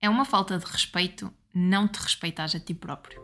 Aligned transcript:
É 0.00 0.10
uma 0.10 0.26
falta 0.26 0.58
de 0.58 0.64
respeito 0.66 1.32
não 1.54 1.88
te 1.88 1.98
respeitares 1.98 2.54
a 2.54 2.60
ti 2.60 2.74
próprio. 2.74 3.18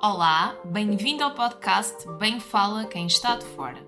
Olá, 0.00 0.56
bem-vindo 0.64 1.24
ao 1.24 1.34
podcast 1.34 2.08
Bem 2.12 2.38
Fala 2.38 2.86
Quem 2.86 3.08
Está 3.08 3.34
de 3.34 3.44
Fora. 3.44 3.82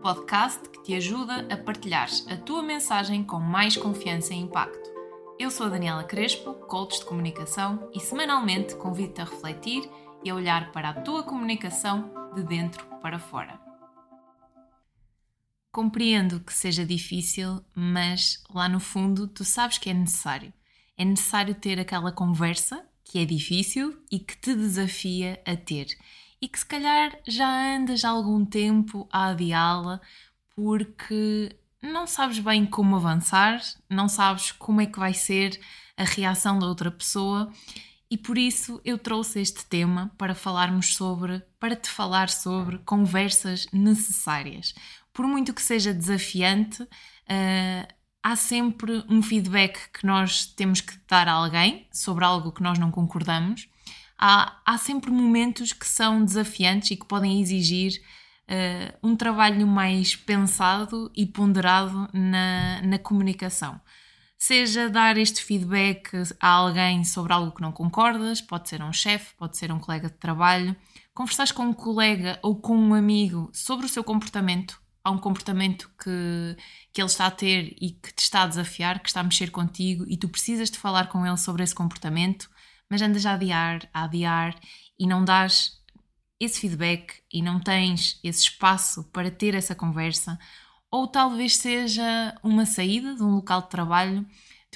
Podcast 0.00 0.68
que 0.68 0.84
te 0.84 0.94
ajuda 0.94 1.48
a 1.52 1.56
partilhar 1.56 2.08
a 2.30 2.36
tua 2.36 2.62
mensagem 2.62 3.24
com 3.24 3.40
mais 3.40 3.76
confiança 3.76 4.32
e 4.34 4.36
impacto. 4.36 4.88
Eu 5.36 5.50
sou 5.50 5.66
a 5.66 5.70
Daniela 5.70 6.04
Crespo, 6.04 6.54
coach 6.54 7.00
de 7.00 7.04
comunicação, 7.04 7.90
e 7.92 7.98
semanalmente 7.98 8.76
convido-te 8.76 9.20
a 9.20 9.24
refletir 9.24 9.82
e 10.22 10.30
a 10.30 10.34
olhar 10.34 10.70
para 10.70 10.90
a 10.90 11.00
tua 11.02 11.24
comunicação 11.24 12.08
de 12.36 12.44
dentro 12.44 12.86
para 13.02 13.18
fora. 13.18 13.60
Compreendo 15.72 16.38
que 16.38 16.54
seja 16.54 16.86
difícil, 16.86 17.62
mas 17.74 18.42
lá 18.48 18.68
no 18.68 18.78
fundo 18.78 19.26
tu 19.26 19.44
sabes 19.44 19.76
que 19.76 19.90
é 19.90 19.94
necessário. 19.94 20.52
É 20.96 21.04
necessário 21.04 21.54
ter 21.54 21.78
aquela 21.78 22.12
conversa 22.12 22.84
que 23.04 23.18
é 23.18 23.24
difícil 23.24 23.96
e 24.10 24.18
que 24.18 24.36
te 24.36 24.54
desafia 24.54 25.40
a 25.46 25.56
ter. 25.56 25.86
E 26.40 26.48
que 26.48 26.58
se 26.58 26.66
calhar 26.66 27.16
já 27.26 27.48
andas 27.76 28.04
há 28.04 28.10
algum 28.10 28.44
tempo 28.44 29.08
a 29.10 29.28
adiá-la 29.28 30.00
porque 30.54 31.56
não 31.82 32.06
sabes 32.06 32.38
bem 32.38 32.64
como 32.66 32.96
avançar, 32.96 33.60
não 33.88 34.08
sabes 34.08 34.52
como 34.52 34.80
é 34.80 34.86
que 34.86 34.98
vai 34.98 35.14
ser 35.14 35.60
a 35.96 36.04
reação 36.04 36.58
da 36.58 36.66
outra 36.66 36.90
pessoa 36.90 37.52
e 38.10 38.16
por 38.16 38.38
isso 38.38 38.80
eu 38.84 38.98
trouxe 38.98 39.40
este 39.40 39.66
tema 39.66 40.12
para 40.16 40.34
falarmos 40.34 40.94
sobre, 40.94 41.42
para 41.58 41.76
te 41.76 41.90
falar 41.90 42.28
sobre 42.28 42.78
conversas 42.78 43.66
necessárias 43.72 44.74
por 45.16 45.26
muito 45.26 45.54
que 45.54 45.62
seja 45.62 45.94
desafiante, 45.94 46.82
uh, 46.82 47.94
há 48.26 48.34
sempre 48.34 49.04
um 49.08 49.22
feedback 49.22 49.78
que 49.92 50.04
nós 50.04 50.46
temos 50.46 50.80
que 50.80 50.94
dar 51.08 51.28
a 51.28 51.32
alguém 51.32 51.86
sobre 51.92 52.24
algo 52.24 52.50
que 52.50 52.60
nós 52.60 52.76
não 52.76 52.90
concordamos. 52.90 53.68
Há, 54.18 54.56
há 54.66 54.76
sempre 54.76 55.12
momentos 55.12 55.72
que 55.72 55.86
são 55.86 56.24
desafiantes 56.24 56.90
e 56.90 56.96
que 56.96 57.06
podem 57.06 57.40
exigir 57.40 58.02
uh, 58.48 58.98
um 59.00 59.14
trabalho 59.14 59.64
mais 59.64 60.16
pensado 60.16 61.08
e 61.14 61.24
ponderado 61.24 62.08
na, 62.12 62.82
na 62.82 62.98
comunicação. 62.98 63.80
Seja 64.36 64.90
dar 64.90 65.16
este 65.16 65.40
feedback 65.40 66.10
a 66.40 66.48
alguém 66.48 67.04
sobre 67.04 67.32
algo 67.32 67.52
que 67.52 67.62
não 67.62 67.70
concordas, 67.70 68.40
pode 68.40 68.68
ser 68.68 68.82
um 68.82 68.92
chefe, 68.92 69.34
pode 69.38 69.56
ser 69.56 69.70
um 69.70 69.78
colega 69.78 70.08
de 70.08 70.16
trabalho, 70.16 70.74
conversares 71.14 71.52
com 71.52 71.62
um 71.62 71.72
colega 71.72 72.40
ou 72.42 72.56
com 72.56 72.76
um 72.76 72.92
amigo 72.92 73.48
sobre 73.52 73.86
o 73.86 73.88
seu 73.88 74.02
comportamento 74.02 74.84
há 75.06 75.10
um 75.12 75.18
comportamento 75.18 75.88
que, 76.02 76.56
que 76.92 77.00
ele 77.00 77.06
está 77.06 77.26
a 77.26 77.30
ter 77.30 77.76
e 77.80 77.92
que 77.92 78.12
te 78.12 78.18
está 78.18 78.42
a 78.42 78.46
desafiar, 78.48 78.98
que 78.98 79.08
está 79.08 79.20
a 79.20 79.24
mexer 79.24 79.52
contigo 79.52 80.04
e 80.08 80.16
tu 80.16 80.28
precisas 80.28 80.68
de 80.68 80.78
falar 80.78 81.06
com 81.06 81.24
ele 81.24 81.36
sobre 81.36 81.62
esse 81.62 81.74
comportamento, 81.74 82.50
mas 82.90 83.00
andas 83.00 83.24
a 83.24 83.34
adiar, 83.34 83.88
a 83.94 84.02
adiar 84.02 84.58
e 84.98 85.06
não 85.06 85.24
dás 85.24 85.80
esse 86.40 86.58
feedback 86.60 87.22
e 87.32 87.40
não 87.40 87.60
tens 87.60 88.18
esse 88.24 88.42
espaço 88.42 89.04
para 89.12 89.30
ter 89.30 89.54
essa 89.54 89.76
conversa, 89.76 90.36
ou 90.90 91.06
talvez 91.06 91.56
seja 91.56 92.36
uma 92.42 92.66
saída 92.66 93.14
de 93.14 93.22
um 93.22 93.36
local 93.36 93.62
de 93.62 93.70
trabalho 93.70 94.26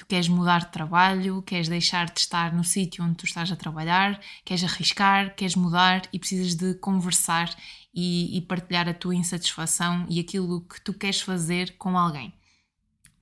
tu 0.01 0.05
queres 0.07 0.27
mudar 0.27 0.61
de 0.61 0.71
trabalho, 0.71 1.43
queres 1.43 1.69
deixar 1.69 2.09
de 2.09 2.19
estar 2.19 2.51
no 2.51 2.63
sítio 2.63 3.03
onde 3.03 3.17
tu 3.17 3.25
estás 3.25 3.51
a 3.51 3.55
trabalhar, 3.55 4.19
queres 4.43 4.63
arriscar, 4.63 5.35
queres 5.35 5.55
mudar 5.55 6.01
e 6.11 6.17
precisas 6.17 6.55
de 6.55 6.73
conversar 6.73 7.55
e, 7.93 8.35
e 8.35 8.41
partilhar 8.41 8.89
a 8.89 8.95
tua 8.95 9.13
insatisfação 9.13 10.07
e 10.09 10.19
aquilo 10.19 10.61
que 10.61 10.81
tu 10.81 10.91
queres 10.91 11.21
fazer 11.21 11.77
com 11.77 11.95
alguém. 11.95 12.33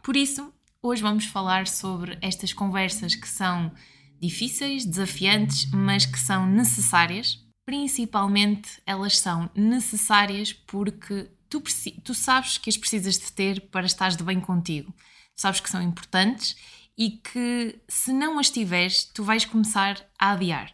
Por 0.02 0.16
isso, 0.16 0.54
hoje 0.82 1.02
vamos 1.02 1.26
falar 1.26 1.68
sobre 1.68 2.18
estas 2.22 2.54
conversas 2.54 3.14
que 3.14 3.28
são 3.28 3.74
difíceis, 4.18 4.86
desafiantes, 4.86 5.70
mas 5.72 6.06
que 6.06 6.18
são 6.18 6.48
necessárias. 6.48 7.46
Principalmente 7.66 8.82
elas 8.86 9.20
são 9.20 9.50
necessárias 9.54 10.54
porque 10.54 11.30
tu, 11.50 11.62
tu 12.06 12.14
sabes 12.14 12.58
que 12.58 12.70
as 12.70 12.78
precisas 12.78 13.16
de 13.16 13.34
ter 13.34 13.70
para 13.70 13.86
estares 13.86 14.16
de 14.16 14.24
bem 14.24 14.40
contigo. 14.40 14.94
Sabes 15.40 15.62
que 15.62 15.70
são 15.70 15.82
importantes 15.82 16.58
e 16.98 17.12
que 17.12 17.80
se 17.88 18.12
não 18.12 18.38
as 18.38 18.50
tiveres, 18.50 19.06
tu 19.06 19.24
vais 19.24 19.46
começar 19.46 20.06
a 20.20 20.32
adiar. 20.32 20.70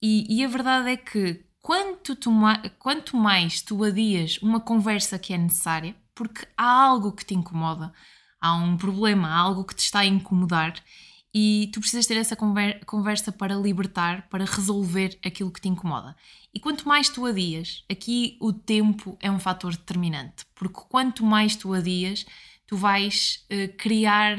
E, 0.00 0.24
e 0.32 0.44
a 0.44 0.48
verdade 0.48 0.90
é 0.90 0.96
que 0.96 1.44
quanto, 1.60 2.14
tu, 2.14 2.30
quanto 2.78 3.16
mais 3.16 3.62
tu 3.62 3.82
adias 3.82 4.38
uma 4.40 4.60
conversa 4.60 5.18
que 5.18 5.32
é 5.32 5.36
necessária, 5.36 5.96
porque 6.14 6.46
há 6.56 6.84
algo 6.84 7.10
que 7.10 7.24
te 7.24 7.34
incomoda, 7.34 7.92
há 8.40 8.54
um 8.54 8.76
problema, 8.76 9.26
há 9.26 9.38
algo 9.38 9.64
que 9.64 9.74
te 9.74 9.80
está 9.80 9.98
a 9.98 10.06
incomodar 10.06 10.74
e 11.34 11.68
tu 11.72 11.80
precisas 11.80 12.06
ter 12.06 12.16
essa 12.16 12.36
conversa 12.86 13.32
para 13.32 13.56
libertar, 13.56 14.28
para 14.28 14.44
resolver 14.44 15.18
aquilo 15.26 15.50
que 15.50 15.60
te 15.60 15.68
incomoda. 15.68 16.14
E 16.54 16.60
quanto 16.60 16.86
mais 16.86 17.08
tu 17.08 17.26
adias, 17.26 17.84
aqui 17.90 18.38
o 18.40 18.52
tempo 18.52 19.18
é 19.20 19.32
um 19.32 19.40
fator 19.40 19.72
determinante, 19.72 20.46
porque 20.54 20.80
quanto 20.88 21.24
mais 21.24 21.56
tu 21.56 21.74
adias, 21.74 22.24
tu 22.66 22.76
vais 22.76 23.46
uh, 23.50 23.76
criar 23.76 24.36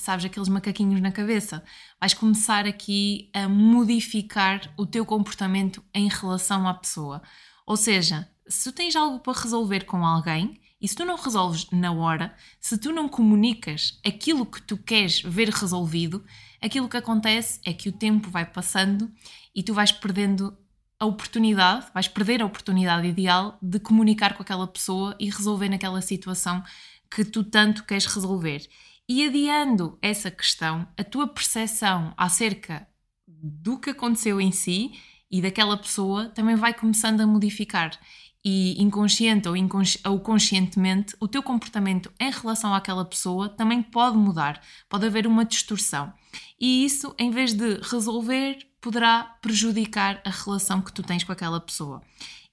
sabes, 0.00 0.24
aqueles 0.24 0.48
macaquinhos 0.48 1.00
na 1.00 1.12
cabeça. 1.12 1.62
Vais 2.00 2.14
começar 2.14 2.66
aqui 2.66 3.30
a 3.34 3.46
modificar 3.48 4.72
o 4.76 4.86
teu 4.86 5.04
comportamento 5.04 5.84
em 5.94 6.08
relação 6.08 6.66
à 6.66 6.72
pessoa. 6.72 7.22
Ou 7.66 7.76
seja, 7.76 8.26
se 8.48 8.72
tens 8.72 8.96
algo 8.96 9.20
para 9.20 9.38
resolver 9.38 9.84
com 9.84 10.04
alguém 10.04 10.58
e 10.80 10.88
se 10.88 10.94
tu 10.94 11.04
não 11.04 11.16
resolves 11.16 11.66
na 11.70 11.92
hora, 11.92 12.34
se 12.58 12.78
tu 12.78 12.90
não 12.90 13.08
comunicas 13.08 14.00
aquilo 14.04 14.46
que 14.46 14.62
tu 14.62 14.78
queres 14.78 15.20
ver 15.20 15.50
resolvido, 15.50 16.24
aquilo 16.62 16.88
que 16.88 16.96
acontece 16.96 17.60
é 17.64 17.72
que 17.72 17.90
o 17.90 17.92
tempo 17.92 18.30
vai 18.30 18.46
passando 18.46 19.12
e 19.54 19.62
tu 19.62 19.74
vais 19.74 19.92
perdendo 19.92 20.56
a 20.98 21.04
oportunidade, 21.04 21.86
vais 21.92 22.08
perder 22.08 22.42
a 22.42 22.46
oportunidade 22.46 23.06
ideal 23.06 23.58
de 23.60 23.78
comunicar 23.78 24.34
com 24.34 24.42
aquela 24.42 24.66
pessoa 24.66 25.14
e 25.20 25.30
resolver 25.30 25.68
naquela 25.68 26.00
situação 26.00 26.62
que 27.10 27.24
tu 27.24 27.42
tanto 27.42 27.84
queres 27.84 28.06
resolver. 28.06 28.66
E 29.08 29.26
adiando 29.26 29.98
essa 30.00 30.30
questão, 30.30 30.86
a 30.96 31.02
tua 31.02 31.26
percepção 31.26 32.14
acerca 32.16 32.86
do 33.26 33.78
que 33.78 33.90
aconteceu 33.90 34.40
em 34.40 34.52
si 34.52 34.92
e 35.30 35.40
daquela 35.42 35.76
pessoa 35.76 36.28
também 36.28 36.56
vai 36.56 36.72
começando 36.72 37.20
a 37.20 37.26
modificar. 37.26 37.98
E 38.42 38.80
inconsciente 38.82 39.48
ou, 39.48 39.56
inconsci 39.56 40.00
ou 40.06 40.18
conscientemente, 40.20 41.14
o 41.20 41.28
teu 41.28 41.42
comportamento 41.42 42.10
em 42.18 42.30
relação 42.30 42.72
àquela 42.72 43.04
pessoa 43.04 43.48
também 43.48 43.82
pode 43.82 44.16
mudar, 44.16 44.62
pode 44.88 45.04
haver 45.04 45.26
uma 45.26 45.44
distorção. 45.44 46.12
E 46.58 46.84
isso, 46.84 47.14
em 47.18 47.30
vez 47.30 47.52
de 47.52 47.80
resolver, 47.82 48.58
poderá 48.80 49.24
prejudicar 49.42 50.22
a 50.24 50.30
relação 50.30 50.80
que 50.80 50.92
tu 50.92 51.02
tens 51.02 51.22
com 51.22 51.32
aquela 51.32 51.60
pessoa. 51.60 52.00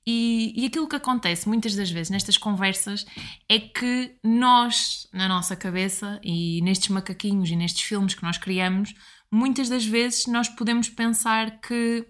E, 0.09 0.53
e, 0.55 0.65
aquilo 0.65 0.87
que 0.87 0.95
acontece 0.95 1.49
muitas 1.49 1.75
das 1.75 1.91
vezes 1.91 2.09
nestas 2.09 2.37
conversas 2.37 3.05
é 3.49 3.59
que 3.59 4.15
nós, 4.23 5.05
na 5.11 5.27
nossa 5.27 5.53
cabeça 5.53 6.17
e 6.23 6.61
nestes 6.61 6.87
macaquinhos 6.87 7.49
e 7.49 7.57
nestes 7.57 7.81
filmes 7.81 8.15
que 8.15 8.23
nós 8.23 8.37
criamos, 8.37 8.95
muitas 9.29 9.67
das 9.67 9.85
vezes 9.85 10.25
nós 10.27 10.47
podemos 10.47 10.87
pensar 10.87 11.59
que 11.59 12.07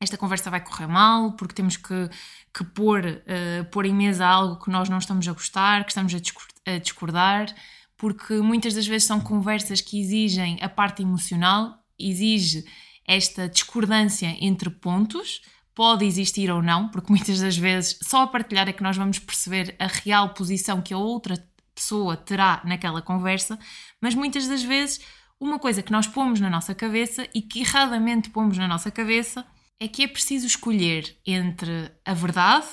esta 0.00 0.16
conversa 0.16 0.50
vai 0.50 0.64
correr 0.64 0.86
mal 0.86 1.32
porque 1.32 1.54
temos 1.54 1.76
que, 1.76 2.08
que 2.54 2.64
pôr, 2.64 3.04
uh, 3.04 3.64
pôr 3.70 3.84
em 3.84 3.94
mesa 3.94 4.26
algo 4.26 4.64
que 4.64 4.70
nós 4.70 4.88
não 4.88 4.96
estamos 4.96 5.28
a 5.28 5.32
gostar, 5.34 5.84
que 5.84 5.90
estamos 5.90 6.14
a 6.14 6.78
discordar, 6.78 7.54
porque 7.98 8.36
muitas 8.36 8.72
das 8.72 8.86
vezes 8.86 9.06
são 9.06 9.20
conversas 9.20 9.82
que 9.82 10.00
exigem 10.00 10.56
a 10.62 10.68
parte 10.70 11.02
emocional, 11.02 11.78
exige 11.98 12.64
esta 13.06 13.50
discordância 13.50 14.34
entre 14.40 14.70
pontos 14.70 15.42
pode 15.74 16.04
existir 16.04 16.50
ou 16.50 16.62
não, 16.62 16.88
porque 16.88 17.10
muitas 17.10 17.40
das 17.40 17.56
vezes 17.56 17.98
só 18.02 18.22
a 18.22 18.26
partilhar 18.26 18.68
é 18.68 18.72
que 18.72 18.82
nós 18.82 18.96
vamos 18.96 19.18
perceber 19.18 19.74
a 19.78 19.86
real 19.86 20.34
posição 20.34 20.80
que 20.80 20.94
a 20.94 20.98
outra 20.98 21.36
pessoa 21.74 22.16
terá 22.16 22.62
naquela 22.64 23.02
conversa, 23.02 23.58
mas 24.00 24.14
muitas 24.14 24.46
das 24.46 24.62
vezes 24.62 25.00
uma 25.40 25.58
coisa 25.58 25.82
que 25.82 25.92
nós 25.92 26.06
pomos 26.06 26.40
na 26.40 26.48
nossa 26.48 26.74
cabeça 26.74 27.26
e 27.34 27.42
que 27.42 27.60
erradamente 27.60 28.30
pomos 28.30 28.56
na 28.56 28.68
nossa 28.68 28.90
cabeça 28.90 29.44
é 29.80 29.88
que 29.88 30.02
é 30.02 30.08
preciso 30.08 30.46
escolher 30.46 31.16
entre 31.26 31.90
a 32.04 32.14
verdade 32.14 32.66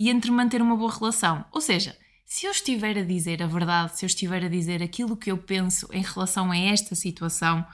e 0.00 0.08
entre 0.08 0.30
manter 0.30 0.62
uma 0.62 0.76
boa 0.76 0.92
relação. 0.92 1.44
Ou 1.52 1.60
seja, 1.60 1.96
se 2.24 2.46
eu 2.46 2.50
estiver 2.50 2.98
a 2.98 3.04
dizer 3.04 3.42
a 3.42 3.46
verdade, 3.46 3.96
se 3.96 4.04
eu 4.04 4.06
estiver 4.06 4.44
a 4.44 4.48
dizer 4.48 4.82
aquilo 4.82 5.16
que 5.16 5.30
eu 5.30 5.38
penso 5.38 5.88
em 5.92 6.02
relação 6.02 6.50
a 6.50 6.56
esta 6.56 6.94
situação, 6.94 7.64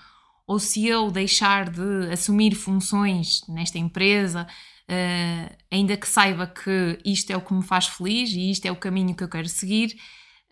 ou 0.47 0.59
se 0.59 0.87
eu 0.87 1.11
deixar 1.11 1.71
de 1.71 2.13
assumir 2.13 2.55
funções 2.55 3.41
nesta 3.49 3.79
empresa, 3.79 4.47
uh, 4.91 5.57
ainda 5.71 5.97
que 5.97 6.09
saiba 6.09 6.47
que 6.47 6.99
isto 7.05 7.31
é 7.31 7.37
o 7.37 7.41
que 7.41 7.55
me 7.55 7.63
faz 7.63 7.87
feliz 7.87 8.31
e 8.31 8.51
isto 8.51 8.67
é 8.67 8.73
o 8.73 8.77
caminho 8.77 9.15
que 9.15 9.25
eu 9.25 9.29
quero 9.29 9.49
seguir, 9.49 9.97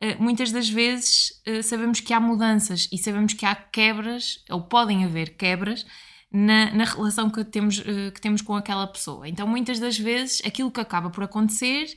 uh, 0.03 0.23
muitas 0.23 0.51
das 0.53 0.69
vezes 0.69 1.31
uh, 1.47 1.63
sabemos 1.63 2.01
que 2.01 2.13
há 2.13 2.21
mudanças 2.21 2.89
e 2.93 2.99
sabemos 2.99 3.35
que 3.35 3.47
há 3.47 3.55
quebras, 3.55 4.43
ou 4.51 4.63
podem 4.63 5.05
haver 5.05 5.37
quebras, 5.37 5.87
na, 6.35 6.73
na 6.73 6.85
relação 6.85 7.29
que 7.29 7.45
temos, 7.45 7.79
que 7.79 8.19
temos 8.19 8.41
com 8.41 8.57
aquela 8.57 8.87
pessoa. 8.87 9.29
Então, 9.29 9.47
muitas 9.47 9.79
das 9.79 9.99
vezes, 9.99 10.41
aquilo 10.47 10.71
que 10.71 10.81
acaba 10.81 11.11
por 11.11 11.25
acontecer 11.25 11.95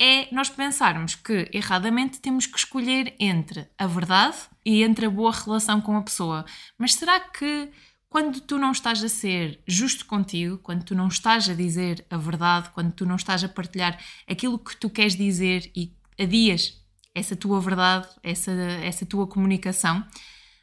é 0.00 0.32
nós 0.32 0.48
pensarmos 0.48 1.14
que 1.14 1.48
erradamente 1.52 2.20
temos 2.20 2.46
que 2.46 2.58
escolher 2.58 3.14
entre 3.18 3.68
a 3.78 3.86
verdade 3.86 4.36
e 4.64 4.82
entre 4.82 5.06
a 5.06 5.10
boa 5.10 5.32
relação 5.32 5.80
com 5.80 5.96
a 5.96 6.02
pessoa. 6.02 6.44
Mas 6.78 6.94
será 6.94 7.20
que 7.20 7.70
quando 8.12 8.42
tu 8.42 8.58
não 8.58 8.72
estás 8.72 9.02
a 9.02 9.08
ser 9.08 9.58
justo 9.66 10.04
contigo, 10.04 10.58
quando 10.58 10.84
tu 10.84 10.94
não 10.94 11.08
estás 11.08 11.48
a 11.48 11.54
dizer 11.54 12.04
a 12.10 12.18
verdade, 12.18 12.68
quando 12.74 12.92
tu 12.92 13.06
não 13.06 13.16
estás 13.16 13.42
a 13.42 13.48
partilhar 13.48 13.98
aquilo 14.28 14.58
que 14.58 14.76
tu 14.76 14.90
queres 14.90 15.16
dizer 15.16 15.72
e 15.74 15.96
adias 16.20 16.78
essa 17.14 17.34
tua 17.34 17.58
verdade, 17.58 18.06
essa, 18.22 18.50
essa 18.50 19.06
tua 19.06 19.26
comunicação, 19.26 20.06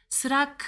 será 0.08 0.46
que, 0.46 0.64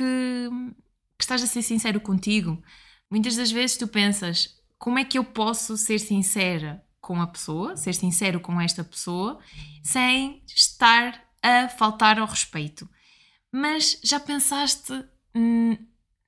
que 1.16 1.22
estás 1.22 1.40
a 1.44 1.46
ser 1.46 1.62
sincero 1.62 2.00
contigo? 2.00 2.60
Muitas 3.08 3.36
das 3.36 3.52
vezes 3.52 3.76
tu 3.76 3.86
pensas, 3.86 4.60
como 4.76 4.98
é 4.98 5.04
que 5.04 5.16
eu 5.16 5.22
posso 5.22 5.76
ser 5.76 6.00
sincera 6.00 6.84
com 7.00 7.22
a 7.22 7.28
pessoa, 7.28 7.76
ser 7.76 7.94
sincero 7.94 8.40
com 8.40 8.60
esta 8.60 8.82
pessoa, 8.82 9.38
sem 9.84 10.42
estar 10.48 11.28
a 11.40 11.68
faltar 11.68 12.18
ao 12.18 12.26
respeito? 12.26 12.90
Mas 13.52 14.00
já 14.02 14.18
pensaste 14.18 14.92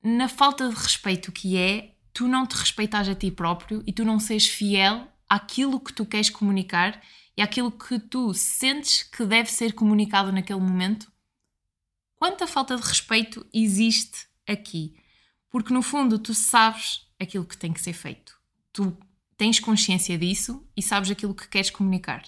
na 0.05 0.29
falta 0.29 0.69
de 0.69 0.75
respeito 0.75 1.33
que 1.33 1.57
é 1.57 1.95
tu 2.13 2.29
não 2.29 2.47
te 2.47 2.55
respeitares 2.55 3.09
a 3.09 3.15
ti 3.15 3.31
próprio 3.31 3.83
e 3.87 3.93
tu 3.93 4.05
não 4.05 4.21
seres 4.21 4.47
fiel 4.47 5.09
àquilo 5.29 5.81
que 5.81 5.95
tu 5.95 6.05
queres 6.05 6.29
comunicar 6.29 7.03
e 7.35 7.41
àquilo 7.41 7.73
que 7.73 7.99
tu 7.99 8.35
sentes 8.35 9.03
que 9.03 9.25
deve 9.25 9.51
ser 9.51 9.73
comunicado 9.73 10.31
naquele 10.31 10.61
momento? 10.61 11.11
Quanta 12.17 12.47
falta 12.47 12.77
de 12.77 12.83
respeito 12.83 13.45
existe 13.53 14.27
aqui? 14.47 14.95
Porque 15.51 15.73
no 15.73 15.83
fundo 15.83 16.19
tu 16.19 16.35
sabes 16.35 17.07
aquilo 17.19 17.45
que 17.45 17.57
tem 17.57 17.73
que 17.73 17.81
ser 17.81 17.95
feito. 17.95 18.39
Tu 18.73 18.97
tens 19.37 19.59
consciência 19.59 20.19
disso 20.19 20.67
e 20.77 20.83
sabes 20.83 21.11
aquilo 21.11 21.35
que 21.35 21.49
queres 21.49 21.71
comunicar. 21.71 22.25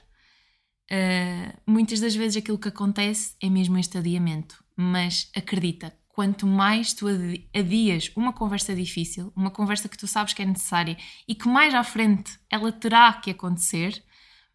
Uh, 0.91 1.53
muitas 1.67 2.01
das 2.01 2.15
vezes 2.15 2.37
aquilo 2.37 2.59
que 2.59 2.69
acontece 2.69 3.35
é 3.41 3.51
mesmo 3.51 3.79
este 3.79 3.99
adiamento, 3.99 4.65
mas 4.77 5.31
acredita, 5.35 5.97
quanto 6.17 6.47
mais 6.47 6.95
tu 6.95 7.05
adias 7.53 8.11
uma 8.17 8.33
conversa 8.33 8.75
difícil, 8.75 9.31
uma 9.37 9.51
conversa 9.51 9.87
que 9.87 9.99
tu 9.99 10.07
sabes 10.07 10.33
que 10.33 10.41
é 10.41 10.47
necessária 10.47 10.97
e 11.29 11.35
que 11.35 11.47
mais 11.47 11.75
à 11.75 11.85
frente 11.85 12.39
ela 12.51 12.73
terá 12.73 13.13
que 13.13 13.31
acontecer, 13.31 14.03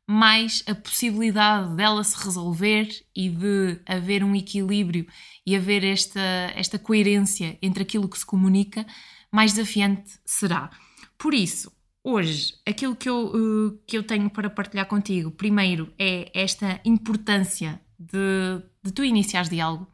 mais 0.10 0.64
a 0.66 0.74
possibilidade 0.74 1.76
dela 1.76 2.04
se 2.04 2.18
resolver 2.18 2.90
e 3.16 3.30
de 3.30 3.80
haver 3.86 4.24
um 4.24 4.36
equilíbrio 4.36 5.06
e 5.46 5.56
haver 5.56 5.84
esta, 5.84 6.20
esta 6.56 6.80
coerência 6.80 7.60
entre 7.62 7.84
aquilo 7.84 8.10
que 8.10 8.18
se 8.18 8.26
comunica, 8.26 8.84
mais 9.32 9.54
desafiante 9.54 10.20
será. 10.26 10.72
Por 11.16 11.32
isso, 11.32 11.72
hoje, 12.04 12.56
aquilo 12.66 12.96
que 12.96 13.08
eu, 13.08 13.28
uh, 13.28 13.80
que 13.86 13.96
eu 14.00 14.02
tenho 14.02 14.32
para 14.32 14.50
partilhar 14.50 14.88
contigo, 14.88 15.30
primeiro, 15.30 15.94
é 16.00 16.32
esta 16.34 16.82
importância 16.84 17.80
de, 18.00 18.64
de 18.82 18.92
tu 18.92 19.04
iniciares 19.04 19.48
diálogo 19.48 19.91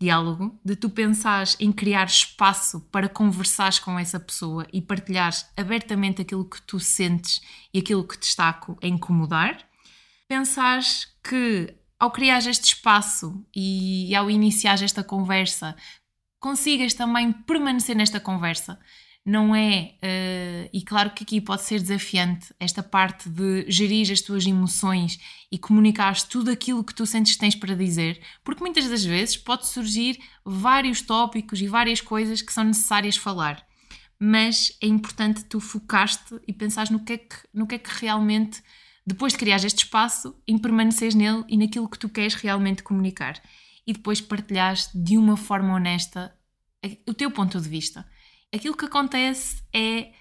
diálogo, 0.00 0.58
de 0.64 0.76
tu 0.76 0.88
pensares 0.88 1.56
em 1.58 1.72
criar 1.72 2.06
espaço 2.06 2.80
para 2.92 3.08
conversares 3.08 3.78
com 3.78 3.98
essa 3.98 4.20
pessoa 4.20 4.66
e 4.72 4.80
partilhares 4.80 5.46
abertamente 5.56 6.22
aquilo 6.22 6.44
que 6.44 6.62
tu 6.62 6.78
sentes 6.78 7.40
e 7.74 7.80
aquilo 7.80 8.06
que 8.06 8.16
te 8.16 8.24
está 8.24 8.60
a 8.82 8.86
incomodar. 8.86 9.66
Pensares 10.28 11.08
que 11.22 11.74
ao 11.98 12.12
criar 12.12 12.38
este 12.38 12.74
espaço 12.74 13.44
e 13.54 14.14
ao 14.14 14.30
iniciar 14.30 14.80
esta 14.82 15.02
conversa, 15.02 15.74
consigas 16.38 16.94
também 16.94 17.32
permanecer 17.32 17.96
nesta 17.96 18.20
conversa 18.20 18.78
não 19.28 19.54
é, 19.54 19.92
uh, 20.02 20.70
e 20.72 20.82
claro 20.82 21.10
que 21.10 21.22
aqui 21.22 21.38
pode 21.38 21.62
ser 21.62 21.80
desafiante 21.80 22.54
esta 22.58 22.82
parte 22.82 23.28
de 23.28 23.70
gerir 23.70 24.10
as 24.10 24.22
tuas 24.22 24.46
emoções 24.46 25.20
e 25.52 25.58
comunicares 25.58 26.22
tudo 26.22 26.50
aquilo 26.50 26.82
que 26.82 26.94
tu 26.94 27.04
sentes 27.04 27.34
que 27.34 27.38
tens 27.38 27.54
para 27.54 27.76
dizer, 27.76 28.18
porque 28.42 28.62
muitas 28.62 28.88
das 28.88 29.04
vezes 29.04 29.36
pode 29.36 29.68
surgir 29.68 30.18
vários 30.44 31.02
tópicos 31.02 31.60
e 31.60 31.66
várias 31.66 32.00
coisas 32.00 32.40
que 32.40 32.50
são 32.50 32.64
necessárias 32.64 33.18
falar, 33.18 33.62
mas 34.18 34.72
é 34.82 34.86
importante 34.86 35.44
tu 35.44 35.60
focaste 35.60 36.40
e 36.46 36.52
pensares 36.54 36.88
no 36.88 37.04
que 37.04 37.12
é 37.12 37.18
que, 37.18 37.36
no 37.52 37.66
que, 37.66 37.74
é 37.74 37.78
que 37.78 38.00
realmente, 38.00 38.62
depois 39.06 39.34
de 39.34 39.38
criar 39.38 39.56
este 39.56 39.84
espaço, 39.84 40.34
em 40.48 40.56
permaneceres 40.56 41.14
nele 41.14 41.44
e 41.48 41.58
naquilo 41.58 41.88
que 41.88 41.98
tu 41.98 42.08
queres 42.08 42.34
realmente 42.34 42.82
comunicar. 42.82 43.40
E 43.86 43.92
depois 43.92 44.20
partilhares 44.22 44.90
de 44.94 45.16
uma 45.18 45.36
forma 45.36 45.74
honesta 45.74 46.34
o 47.06 47.12
teu 47.12 47.30
ponto 47.30 47.60
de 47.60 47.68
vista 47.68 48.06
aquilo 48.54 48.76
que 48.76 48.84
acontece 48.84 49.62
é 49.74 50.12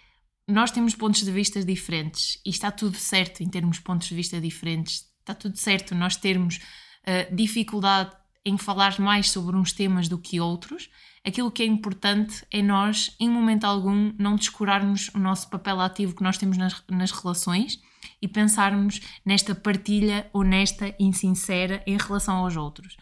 nós 0.47 0.71
temos 0.71 0.95
pontos 0.95 1.24
de 1.24 1.31
vista 1.31 1.63
diferentes 1.63 2.39
e 2.45 2.50
está 2.50 2.71
tudo 2.71 2.95
certo 2.95 3.41
em 3.44 3.50
termos 3.50 3.79
pontos 3.79 4.07
de 4.07 4.15
vista 4.15 4.39
diferentes. 4.39 5.06
Está 5.19 5.35
tudo 5.35 5.57
certo 5.57 5.94
nós 5.94 6.15
termos 6.15 6.57
uh, 6.57 7.35
dificuldade 7.35 8.15
em 8.45 8.57
falar 8.57 8.97
mais 8.97 9.29
sobre 9.29 9.57
uns 9.57 9.74
temas 9.74 10.07
do 10.07 10.18
que 10.18 10.39
outros. 10.39 10.89
Aquilo 11.25 11.51
que 11.51 11.62
é 11.62 11.65
importante 11.65 12.45
é 12.50 12.62
nós, 12.62 13.13
em 13.19 13.29
momento 13.29 13.65
algum, 13.65 14.13
não 14.18 14.38
descurarmos 14.38 15.09
o 15.09 15.19
nosso 15.19 15.50
papel 15.50 15.81
ativo 15.81 16.15
que 16.15 16.24
nós 16.24 16.38
temos 16.38 16.56
nas, 16.56 16.81
nas 16.89 17.12
relações 17.12 17.77
e 18.21 18.27
pensarmos 18.27 19.01
nesta 19.25 19.53
partilha 19.53 20.29
honesta 20.31 20.95
e 20.97 21.12
sincera 21.12 21.83
em 21.85 21.97
relação 21.97 22.38
aos 22.38 22.56
outros. 22.56 22.95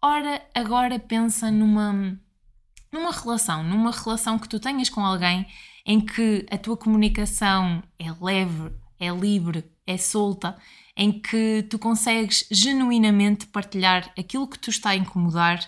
Ora, 0.00 0.42
agora 0.54 0.98
pensa 0.98 1.50
numa 1.50 2.18
numa 2.96 3.12
relação, 3.12 3.62
numa 3.62 3.90
relação 3.90 4.38
que 4.38 4.48
tu 4.48 4.58
tenhas 4.58 4.88
com 4.88 5.04
alguém 5.04 5.46
em 5.84 6.00
que 6.00 6.46
a 6.50 6.56
tua 6.56 6.76
comunicação 6.76 7.82
é 7.98 8.06
leve, 8.20 8.72
é 8.98 9.10
livre, 9.10 9.64
é 9.86 9.96
solta, 9.96 10.56
em 10.96 11.12
que 11.12 11.64
tu 11.70 11.78
consegues 11.78 12.46
genuinamente 12.50 13.46
partilhar 13.46 14.10
aquilo 14.18 14.48
que 14.48 14.58
tu 14.58 14.70
está 14.70 14.90
a 14.90 14.96
incomodar, 14.96 15.60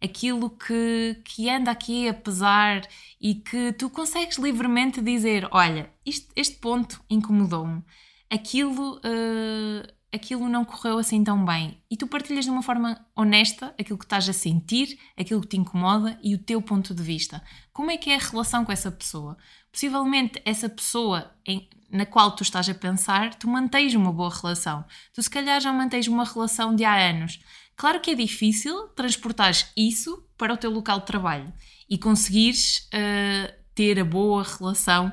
aquilo 0.00 0.50
que, 0.50 1.20
que 1.24 1.48
anda 1.48 1.70
aqui 1.70 2.06
a 2.06 2.14
pesar 2.14 2.86
e 3.18 3.36
que 3.36 3.72
tu 3.72 3.88
consegues 3.88 4.36
livremente 4.36 5.00
dizer: 5.00 5.48
Olha, 5.50 5.90
isto, 6.04 6.30
este 6.36 6.56
ponto 6.56 7.00
incomodou-me, 7.08 7.82
aquilo 8.30 8.98
uh, 8.98 9.92
aquilo 10.14 10.48
não 10.48 10.64
correu 10.64 10.98
assim 10.98 11.24
tão 11.24 11.44
bem 11.44 11.82
e 11.90 11.96
tu 11.96 12.06
partilhas 12.06 12.44
de 12.44 12.50
uma 12.50 12.62
forma 12.62 13.04
honesta 13.16 13.74
aquilo 13.78 13.98
que 13.98 14.04
estás 14.04 14.28
a 14.28 14.32
sentir, 14.32 14.98
aquilo 15.18 15.40
que 15.40 15.48
te 15.48 15.56
incomoda 15.56 16.18
e 16.22 16.34
o 16.34 16.38
teu 16.38 16.62
ponto 16.62 16.94
de 16.94 17.02
vista. 17.02 17.42
Como 17.72 17.90
é 17.90 17.96
que 17.96 18.10
é 18.10 18.14
a 18.14 18.18
relação 18.18 18.64
com 18.64 18.70
essa 18.70 18.90
pessoa? 18.90 19.36
Possivelmente 19.72 20.40
essa 20.44 20.68
pessoa 20.68 21.32
em, 21.44 21.68
na 21.90 22.06
qual 22.06 22.30
tu 22.36 22.44
estás 22.44 22.68
a 22.68 22.74
pensar, 22.74 23.34
tu 23.34 23.48
mantens 23.48 23.94
uma 23.94 24.12
boa 24.12 24.32
relação. 24.32 24.84
Tu 25.12 25.22
se 25.22 25.30
calhar 25.30 25.60
já 25.60 25.72
mantens 25.72 26.06
uma 26.06 26.24
relação 26.24 26.74
de 26.74 26.84
há 26.84 26.94
anos. 26.94 27.40
Claro 27.76 28.00
que 28.00 28.12
é 28.12 28.14
difícil 28.14 28.88
transportar 28.90 29.52
isso 29.76 30.24
para 30.38 30.54
o 30.54 30.56
teu 30.56 30.70
local 30.70 31.00
de 31.00 31.06
trabalho 31.06 31.52
e 31.90 31.98
conseguires 31.98 32.88
uh, 32.94 33.52
ter 33.74 33.98
a 33.98 34.04
boa 34.04 34.44
relação 34.44 35.12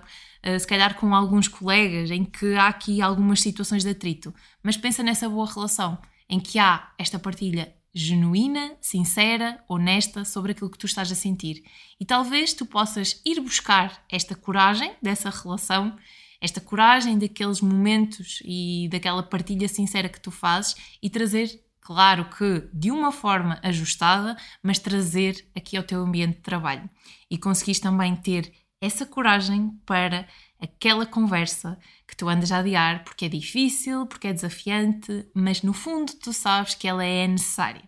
se 0.60 0.67
calhar 0.67 0.95
com 0.95 1.13
alguns 1.13 1.48
colegas, 1.48 2.10
em 2.10 2.25
que 2.25 2.55
há 2.55 2.67
aqui 2.67 3.01
algumas 3.01 3.41
situações 3.41 3.83
de 3.83 3.89
atrito, 3.89 4.33
mas 4.63 4.77
pensa 4.77 5.03
nessa 5.03 5.29
boa 5.29 5.51
relação, 5.51 5.98
em 6.29 6.39
que 6.39 6.57
há 6.57 6.91
esta 6.98 7.19
partilha 7.19 7.74
genuína, 7.93 8.75
sincera, 8.79 9.62
honesta 9.67 10.24
sobre 10.24 10.53
aquilo 10.53 10.69
que 10.69 10.77
tu 10.77 10.86
estás 10.86 11.12
a 11.12 11.15
sentir. 11.15 11.63
E 12.00 12.05
talvez 12.05 12.53
tu 12.53 12.65
possas 12.65 13.21
ir 13.25 13.39
buscar 13.41 14.03
esta 14.10 14.33
coragem 14.33 14.93
dessa 15.01 15.29
relação, 15.29 15.95
esta 16.39 16.62
coragem 16.62 17.19
daqueles 17.19 17.62
momentos 17.62 18.41
e 18.45 18.88
daquela 18.89 19.21
partilha 19.21 19.67
sincera 19.67 20.10
que 20.10 20.19
tu 20.19 20.31
fazes 20.31 20.75
e 21.03 21.10
trazer, 21.10 21.63
claro 21.81 22.29
que 22.29 22.67
de 22.74 22.89
uma 22.89 23.12
forma 23.12 23.60
ajustada, 23.62 24.38
mas 24.63 24.79
trazer 24.79 25.45
aqui 25.55 25.75
ao 25.75 25.83
teu 25.83 26.01
ambiente 26.01 26.38
de 26.38 26.41
trabalho. 26.41 26.89
E 27.29 27.38
conseguis 27.38 27.79
também 27.79 28.15
ter 28.15 28.51
essa 28.81 29.05
coragem 29.05 29.79
para 29.85 30.27
aquela 30.59 31.05
conversa 31.05 31.77
que 32.07 32.17
tu 32.17 32.27
andas 32.27 32.51
a 32.51 32.57
adiar 32.57 33.03
porque 33.03 33.25
é 33.25 33.29
difícil, 33.29 34.07
porque 34.07 34.27
é 34.27 34.33
desafiante, 34.33 35.27
mas 35.35 35.61
no 35.61 35.71
fundo 35.71 36.11
tu 36.13 36.33
sabes 36.33 36.73
que 36.73 36.88
ela 36.88 37.05
é 37.05 37.27
necessária. 37.27 37.88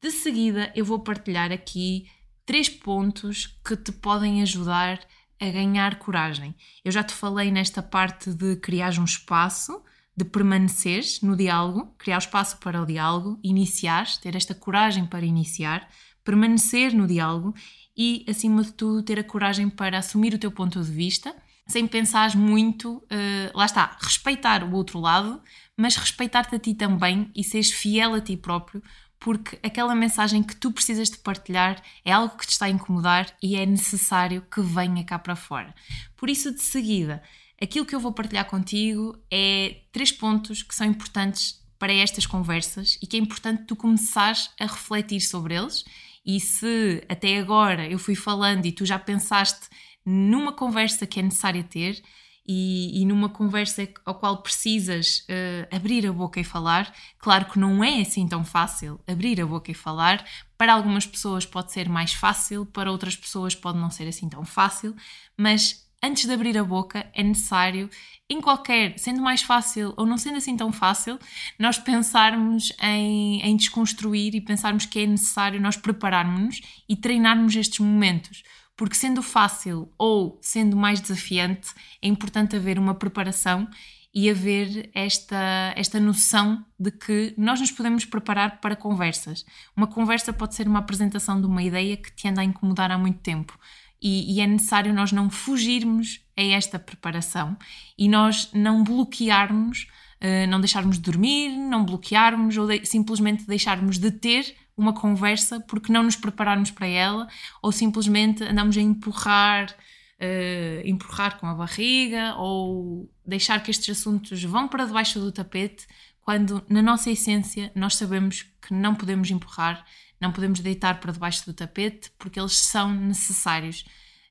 De 0.00 0.10
seguida, 0.10 0.72
eu 0.74 0.84
vou 0.84 1.00
partilhar 1.00 1.52
aqui 1.52 2.06
três 2.46 2.68
pontos 2.68 3.46
que 3.64 3.76
te 3.76 3.92
podem 3.92 4.42
ajudar 4.42 5.00
a 5.40 5.50
ganhar 5.50 5.98
coragem. 5.98 6.54
Eu 6.84 6.92
já 6.92 7.02
te 7.02 7.12
falei 7.12 7.50
nesta 7.50 7.82
parte 7.82 8.32
de 8.32 8.56
criar 8.56 8.96
um 8.98 9.04
espaço, 9.04 9.82
de 10.16 10.24
permaneceres 10.24 11.20
no 11.20 11.36
diálogo, 11.36 11.94
criar 11.98 12.18
espaço 12.18 12.58
para 12.58 12.80
o 12.80 12.86
diálogo, 12.86 13.40
iniciar, 13.42 14.06
ter 14.20 14.36
esta 14.36 14.54
coragem 14.54 15.06
para 15.06 15.24
iniciar, 15.24 15.88
permanecer 16.24 16.94
no 16.94 17.06
diálogo 17.06 17.54
e, 17.96 18.24
acima 18.28 18.62
de 18.62 18.72
tudo, 18.72 19.02
ter 19.02 19.18
a 19.18 19.24
coragem 19.24 19.68
para 19.68 19.98
assumir 19.98 20.34
o 20.34 20.38
teu 20.38 20.50
ponto 20.50 20.82
de 20.82 20.90
vista, 20.90 21.34
sem 21.66 21.86
pensar 21.86 22.36
muito, 22.36 22.96
uh, 22.96 23.56
lá 23.56 23.64
está, 23.64 23.96
respeitar 24.00 24.64
o 24.64 24.72
outro 24.72 24.98
lado, 24.98 25.40
mas 25.76 25.96
respeitar-te 25.96 26.54
a 26.54 26.58
ti 26.58 26.74
também 26.74 27.30
e 27.34 27.44
seres 27.44 27.70
fiel 27.70 28.14
a 28.14 28.20
ti 28.20 28.36
próprio, 28.36 28.82
porque 29.18 29.58
aquela 29.62 29.94
mensagem 29.94 30.42
que 30.42 30.56
tu 30.56 30.72
precisas 30.72 31.08
de 31.08 31.18
partilhar 31.18 31.80
é 32.04 32.10
algo 32.12 32.36
que 32.36 32.46
te 32.46 32.50
está 32.50 32.66
a 32.66 32.70
incomodar 32.70 33.32
e 33.40 33.56
é 33.56 33.64
necessário 33.64 34.42
que 34.50 34.60
venha 34.60 35.04
cá 35.04 35.18
para 35.18 35.36
fora. 35.36 35.72
Por 36.16 36.28
isso, 36.28 36.52
de 36.52 36.60
seguida, 36.60 37.22
aquilo 37.60 37.86
que 37.86 37.94
eu 37.94 38.00
vou 38.00 38.12
partilhar 38.12 38.46
contigo 38.46 39.16
é 39.30 39.82
três 39.92 40.10
pontos 40.10 40.62
que 40.62 40.74
são 40.74 40.86
importantes 40.86 41.62
para 41.78 41.92
estas 41.92 42.26
conversas 42.26 42.98
e 43.00 43.06
que 43.06 43.16
é 43.16 43.20
importante 43.20 43.64
tu 43.64 43.76
começares 43.76 44.50
a 44.58 44.66
refletir 44.66 45.20
sobre 45.20 45.54
eles. 45.54 45.84
E 46.24 46.40
se 46.40 47.04
até 47.08 47.38
agora 47.38 47.88
eu 47.88 47.98
fui 47.98 48.14
falando 48.14 48.66
e 48.66 48.72
tu 48.72 48.84
já 48.86 48.98
pensaste 48.98 49.68
numa 50.04 50.52
conversa 50.52 51.06
que 51.06 51.20
é 51.20 51.22
necessária 51.22 51.62
ter, 51.62 52.02
e, 52.46 53.00
e, 53.00 53.06
numa 53.06 53.28
conversa 53.28 53.88
ao 54.04 54.16
qual 54.16 54.42
precisas 54.42 55.18
uh, 55.28 55.76
abrir 55.76 56.04
a 56.06 56.12
boca 56.12 56.40
e 56.40 56.44
falar, 56.44 56.92
claro 57.16 57.44
que 57.44 57.58
não 57.58 57.84
é 57.84 58.00
assim 58.00 58.26
tão 58.26 58.44
fácil 58.44 58.98
abrir 59.06 59.40
a 59.40 59.46
boca 59.46 59.70
e 59.70 59.74
falar. 59.74 60.26
Para 60.58 60.74
algumas 60.74 61.06
pessoas 61.06 61.46
pode 61.46 61.72
ser 61.72 61.88
mais 61.88 62.12
fácil, 62.12 62.66
para 62.66 62.90
outras 62.90 63.14
pessoas 63.14 63.54
pode 63.54 63.78
não 63.78 63.90
ser 63.90 64.08
assim 64.08 64.28
tão 64.28 64.44
fácil, 64.44 64.94
mas 65.38 65.88
antes 66.02 66.26
de 66.26 66.32
abrir 66.32 66.56
a 66.58 66.64
boca 66.64 67.06
é 67.14 67.22
necessário, 67.22 67.88
em 68.28 68.40
qualquer, 68.40 68.98
sendo 68.98 69.20
mais 69.20 69.42
fácil 69.42 69.92
ou 69.96 70.06
não 70.06 70.18
sendo 70.18 70.38
assim 70.38 70.56
tão 70.56 70.72
fácil, 70.72 71.18
nós 71.58 71.78
pensarmos 71.78 72.72
em, 72.80 73.40
em 73.42 73.56
desconstruir 73.56 74.34
e 74.34 74.40
pensarmos 74.40 74.86
que 74.86 75.00
é 75.00 75.06
necessário 75.06 75.60
nós 75.60 75.76
prepararmos-nos 75.76 76.60
e 76.88 76.96
treinarmos 76.96 77.54
estes 77.54 77.78
momentos 77.78 78.42
porque 78.76 78.96
sendo 78.96 79.22
fácil 79.22 79.92
ou 79.98 80.38
sendo 80.42 80.76
mais 80.76 81.00
desafiante, 81.00 81.68
é 82.00 82.08
importante 82.08 82.56
haver 82.56 82.78
uma 82.78 82.94
preparação 82.94 83.68
e 84.14 84.28
haver 84.28 84.90
esta, 84.94 85.72
esta 85.76 85.98
noção 85.98 86.64
de 86.78 86.90
que 86.90 87.34
nós 87.38 87.60
nos 87.60 87.70
podemos 87.70 88.04
preparar 88.04 88.60
para 88.60 88.76
conversas. 88.76 89.44
Uma 89.76 89.86
conversa 89.86 90.32
pode 90.32 90.54
ser 90.54 90.66
uma 90.66 90.80
apresentação 90.80 91.40
de 91.40 91.46
uma 91.46 91.62
ideia 91.62 91.96
que 91.96 92.12
te 92.12 92.28
anda 92.28 92.42
a 92.42 92.44
incomodar 92.44 92.90
há 92.90 92.98
muito 92.98 93.20
tempo. 93.20 93.58
E, 94.02 94.34
e 94.34 94.40
é 94.40 94.46
necessário 94.46 94.92
nós 94.92 95.12
não 95.12 95.30
fugirmos 95.30 96.20
a 96.36 96.42
esta 96.42 96.78
preparação 96.78 97.56
e 97.96 98.08
nós 98.08 98.50
não 98.52 98.82
bloquearmos, 98.82 99.86
uh, 100.20 100.48
não 100.48 100.60
deixarmos 100.60 100.96
de 100.96 101.02
dormir, 101.02 101.50
não 101.50 101.84
bloquearmos 101.84 102.56
ou 102.56 102.66
de, 102.66 102.84
simplesmente 102.84 103.46
deixarmos 103.46 103.98
de 103.98 104.10
ter 104.10 104.56
uma 104.76 104.92
conversa 104.92 105.60
porque 105.60 105.92
não 105.92 106.02
nos 106.02 106.16
prepararmos 106.16 106.70
para 106.70 106.86
ela 106.86 107.28
ou 107.62 107.70
simplesmente 107.70 108.42
andamos 108.42 108.76
a 108.76 108.80
empurrar, 108.80 109.70
uh, 109.70 110.88
empurrar 110.88 111.38
com 111.38 111.46
a 111.46 111.54
barriga 111.54 112.34
ou 112.36 113.08
deixar 113.24 113.62
que 113.62 113.70
estes 113.70 113.96
assuntos 113.96 114.42
vão 114.42 114.66
para 114.66 114.84
debaixo 114.84 115.20
do 115.20 115.30
tapete 115.30 115.86
quando 116.22 116.64
na 116.68 116.80
nossa 116.80 117.10
essência 117.10 117.70
nós 117.74 117.96
sabemos 117.96 118.46
que 118.60 118.72
não 118.72 118.94
podemos 118.94 119.30
empurrar, 119.30 119.84
não 120.20 120.32
podemos 120.32 120.60
deitar 120.60 121.00
para 121.00 121.12
debaixo 121.12 121.44
do 121.44 121.52
tapete 121.52 122.10
porque 122.18 122.40
eles 122.40 122.56
são 122.56 122.92
necessários. 122.92 123.84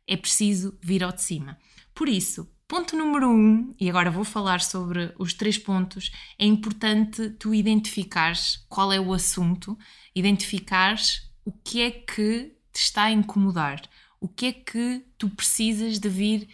É 0.08 0.18
preciso 0.18 0.78
vir 0.82 1.04
ao 1.04 1.12
de 1.12 1.22
cima. 1.22 1.58
Por 1.94 2.10
isso, 2.10 2.50
Ponto 2.72 2.96
número 2.96 3.30
um, 3.30 3.76
e 3.78 3.90
agora 3.90 4.10
vou 4.10 4.24
falar 4.24 4.62
sobre 4.62 5.14
os 5.20 5.34
três 5.34 5.58
pontos, 5.58 6.10
é 6.40 6.46
importante 6.46 7.32
tu 7.32 7.54
identificares 7.54 8.66
qual 8.70 8.94
é 8.94 8.98
o 8.98 9.12
assunto, 9.12 9.78
identificares 10.16 11.30
o 11.44 11.52
que 11.52 11.82
é 11.82 11.92
que 11.92 12.56
te 12.72 12.80
está 12.80 13.04
a 13.04 13.12
incomodar, 13.12 13.82
o 14.22 14.28
que 14.30 14.46
é 14.46 14.54
que 14.54 15.06
tu 15.18 15.30
precisas 15.30 16.00
de 16.00 16.08
vir 16.08 16.48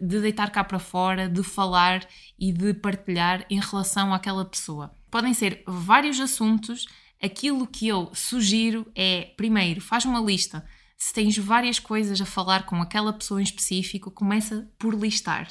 de 0.00 0.20
deitar 0.20 0.50
cá 0.50 0.64
para 0.64 0.78
fora, 0.78 1.28
de 1.28 1.42
falar 1.42 2.06
e 2.38 2.52
de 2.52 2.74
partilhar 2.74 3.44
em 3.50 3.60
relação 3.60 4.14
àquela 4.14 4.44
pessoa. 4.44 4.94
Podem 5.10 5.34
ser 5.34 5.62
vários 5.66 6.18
assuntos. 6.20 6.86
Aquilo 7.22 7.66
que 7.66 7.88
eu 7.88 8.10
sugiro 8.14 8.86
é, 8.94 9.32
primeiro, 9.36 9.80
faz 9.80 10.04
uma 10.04 10.20
lista 10.20 10.64
se 10.98 11.12
tens 11.12 11.38
várias 11.38 11.78
coisas 11.78 12.20
a 12.20 12.26
falar 12.26 12.66
com 12.66 12.82
aquela 12.82 13.12
pessoa 13.12 13.40
em 13.40 13.44
específico, 13.44 14.10
começa 14.10 14.68
por 14.76 14.92
listar. 14.94 15.48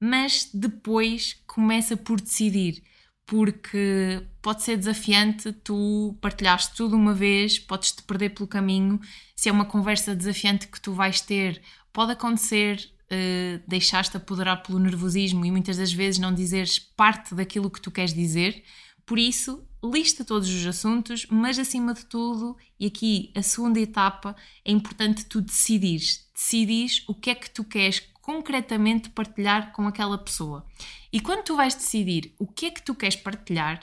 Mas 0.00 0.48
depois 0.52 1.34
começa 1.46 1.94
por 1.94 2.18
decidir, 2.18 2.82
porque 3.26 4.26
pode 4.40 4.62
ser 4.62 4.78
desafiante 4.78 5.52
tu 5.52 6.16
partilhaste 6.22 6.74
tudo 6.74 6.96
uma 6.96 7.12
vez, 7.12 7.58
podes-te 7.58 8.02
perder 8.02 8.30
pelo 8.30 8.48
caminho. 8.48 8.98
Se 9.36 9.50
é 9.50 9.52
uma 9.52 9.66
conversa 9.66 10.16
desafiante 10.16 10.66
que 10.66 10.80
tu 10.80 10.94
vais 10.94 11.20
ter, 11.20 11.60
pode 11.92 12.12
acontecer 12.12 12.90
uh, 13.12 13.62
deixaste 13.66 14.16
apoderar 14.16 14.62
pelo 14.62 14.78
nervosismo 14.78 15.44
e 15.44 15.50
muitas 15.50 15.76
das 15.76 15.92
vezes 15.92 16.18
não 16.18 16.34
dizeres 16.34 16.78
parte 16.78 17.34
daquilo 17.34 17.70
que 17.70 17.80
tu 17.80 17.90
queres 17.90 18.12
dizer. 18.12 18.62
Por 19.04 19.18
isso, 19.18 19.66
lista 19.82 20.24
todos 20.24 20.48
os 20.48 20.66
assuntos, 20.66 21.26
mas 21.30 21.58
acima 21.58 21.94
de 21.94 22.04
tudo, 22.04 22.56
e 22.78 22.86
aqui 22.86 23.32
a 23.34 23.42
segunda 23.42 23.80
etapa, 23.80 24.36
é 24.64 24.70
importante 24.70 25.24
tu 25.24 25.40
decidires. 25.40 26.28
Decidires 26.34 27.04
o 27.08 27.14
que 27.14 27.30
é 27.30 27.34
que 27.34 27.50
tu 27.50 27.64
queres 27.64 28.00
concretamente 28.20 29.08
partilhar 29.08 29.72
com 29.72 29.86
aquela 29.88 30.18
pessoa. 30.18 30.66
E 31.10 31.20
quando 31.20 31.44
tu 31.44 31.56
vais 31.56 31.74
decidir 31.74 32.34
o 32.38 32.46
que 32.46 32.66
é 32.66 32.70
que 32.70 32.82
tu 32.82 32.94
queres 32.94 33.16
partilhar, 33.16 33.80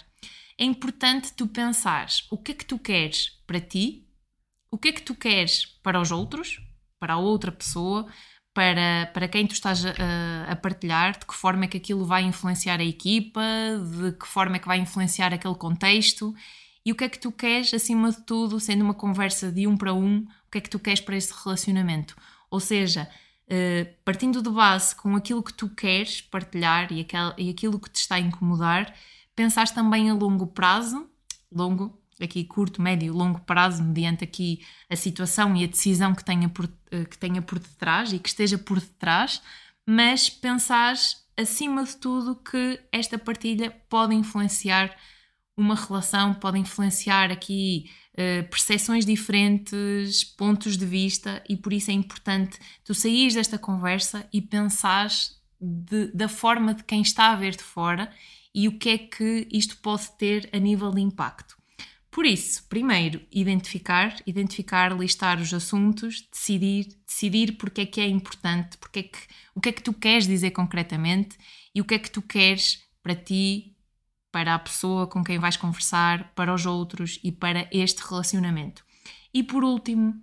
é 0.57 0.63
importante 0.63 1.33
tu 1.33 1.47
pensares 1.47 2.27
o 2.29 2.37
que 2.37 2.51
é 2.51 2.55
que 2.55 2.65
tu 2.65 2.77
queres 2.77 3.41
para 3.47 3.59
ti, 3.59 4.07
o 4.69 4.77
que 4.77 4.89
é 4.89 4.91
que 4.91 5.01
tu 5.01 5.15
queres 5.15 5.65
para 5.81 5.99
os 5.99 6.11
outros, 6.11 6.61
para 6.99 7.15
a 7.15 7.17
outra 7.17 7.51
pessoa, 7.51 8.07
para, 8.55 9.11
para 9.13 9.27
quem 9.27 9.45
tu 9.45 9.51
estás 9.51 9.85
a, 9.85 9.91
a, 10.49 10.55
partilhar, 10.55 11.19
de 11.19 11.25
que 11.25 11.35
forma 11.35 11.65
é 11.65 11.67
que 11.67 11.75
aquilo 11.75 12.05
vai 12.05 12.23
influenciar 12.23 12.79
a 12.79 12.85
equipa, 12.85 13.41
de 13.99 14.13
que 14.13 14.25
forma 14.25 14.55
é 14.55 14.59
que 14.59 14.67
vai 14.67 14.79
influenciar 14.79 15.33
aquele 15.33 15.55
contexto 15.55 16.33
e 16.85 16.91
o 16.91 16.95
que 16.95 17.03
é 17.03 17.09
que 17.09 17.19
tu 17.19 17.33
queres, 17.33 17.73
acima 17.73 18.11
de 18.11 18.21
tudo, 18.21 18.57
sendo 18.57 18.85
uma 18.85 18.93
conversa 18.93 19.51
de 19.51 19.67
um 19.67 19.75
para 19.75 19.93
um, 19.93 20.19
o 20.19 20.51
que 20.51 20.59
é 20.59 20.61
que 20.61 20.69
tu 20.69 20.79
queres 20.79 21.01
para 21.01 21.17
esse 21.17 21.33
relacionamento. 21.43 22.15
Ou 22.49 22.61
seja, 22.61 23.09
uh, 23.47 23.93
partindo 24.05 24.41
de 24.41 24.49
base 24.49 24.95
com 24.95 25.17
aquilo 25.17 25.43
que 25.43 25.53
tu 25.53 25.67
queres 25.67 26.21
partilhar 26.21 26.93
e, 26.93 27.05
e 27.37 27.49
aquilo 27.49 27.77
que 27.77 27.89
te 27.89 27.97
está 27.97 28.15
a 28.15 28.19
incomodar, 28.19 28.95
pensares 29.35 29.71
também 29.71 30.09
a 30.09 30.13
longo 30.13 30.47
prazo, 30.47 31.09
longo, 31.51 31.99
aqui 32.21 32.43
curto, 32.43 32.81
médio, 32.81 33.13
longo 33.13 33.41
prazo, 33.41 33.83
mediante 33.83 34.23
aqui 34.23 34.65
a 34.89 34.95
situação 34.95 35.55
e 35.55 35.63
a 35.63 35.67
decisão 35.67 36.13
que 36.15 36.23
tenha 36.23 36.47
por, 36.49 36.69
eh, 36.91 37.05
que 37.05 37.17
tenha 37.17 37.41
por 37.41 37.59
detrás 37.59 38.13
e 38.13 38.19
que 38.19 38.29
esteja 38.29 38.57
por 38.57 38.79
detrás, 38.79 39.41
mas 39.85 40.29
pensares 40.29 41.25
acima 41.37 41.83
de 41.83 41.95
tudo 41.97 42.35
que 42.35 42.79
esta 42.91 43.17
partilha 43.17 43.71
pode 43.89 44.15
influenciar 44.15 44.95
uma 45.57 45.75
relação, 45.75 46.33
pode 46.33 46.59
influenciar 46.59 47.31
aqui 47.31 47.89
uh, 48.13 48.47
percepções 48.49 49.05
diferentes, 49.05 50.23
pontos 50.23 50.77
de 50.77 50.85
vista, 50.85 51.41
e 51.47 51.55
por 51.55 51.71
isso 51.71 51.91
é 51.91 51.93
importante 51.93 52.59
tu 52.83 52.93
saís 52.93 53.33
desta 53.33 53.57
conversa 53.57 54.27
e 54.33 54.41
pensares 54.41 55.39
de, 55.59 56.11
da 56.13 56.27
forma 56.27 56.73
de 56.73 56.83
quem 56.83 57.01
está 57.01 57.31
a 57.31 57.35
ver 57.35 57.55
de 57.55 57.63
fora 57.63 58.11
e 58.53 58.67
o 58.67 58.77
que 58.77 58.89
é 58.89 58.97
que 58.97 59.47
isto 59.51 59.77
pode 59.77 60.11
ter 60.17 60.49
a 60.53 60.59
nível 60.59 60.91
de 60.91 61.01
impacto. 61.01 61.55
Por 62.15 62.25
isso, 62.25 62.63
primeiro, 62.69 63.21
identificar, 63.29 64.15
identificar, 64.25 64.97
listar 64.97 65.37
os 65.41 65.53
assuntos, 65.53 66.25
decidir, 66.31 66.87
decidir 67.05 67.57
porque 67.57 67.81
é 67.81 67.85
que 67.85 67.99
é 67.99 68.07
importante, 68.07 68.77
porque 68.77 68.99
é 68.99 69.03
que, 69.03 69.17
o 69.53 69.59
que 69.59 69.67
é 69.67 69.71
que 69.73 69.83
tu 69.83 69.91
queres 69.91 70.25
dizer 70.25 70.51
concretamente 70.51 71.37
e 71.75 71.81
o 71.81 71.83
que 71.83 71.93
é 71.93 71.99
que 71.99 72.09
tu 72.09 72.21
queres 72.21 72.81
para 73.03 73.15
ti, 73.15 73.75
para 74.31 74.55
a 74.55 74.59
pessoa 74.59 75.07
com 75.07 75.25
quem 75.25 75.37
vais 75.37 75.57
conversar, 75.57 76.33
para 76.33 76.53
os 76.53 76.65
outros 76.65 77.19
e 77.21 77.33
para 77.33 77.67
este 77.69 78.01
relacionamento. 78.07 78.85
E 79.33 79.43
por 79.43 79.65
último, 79.65 80.15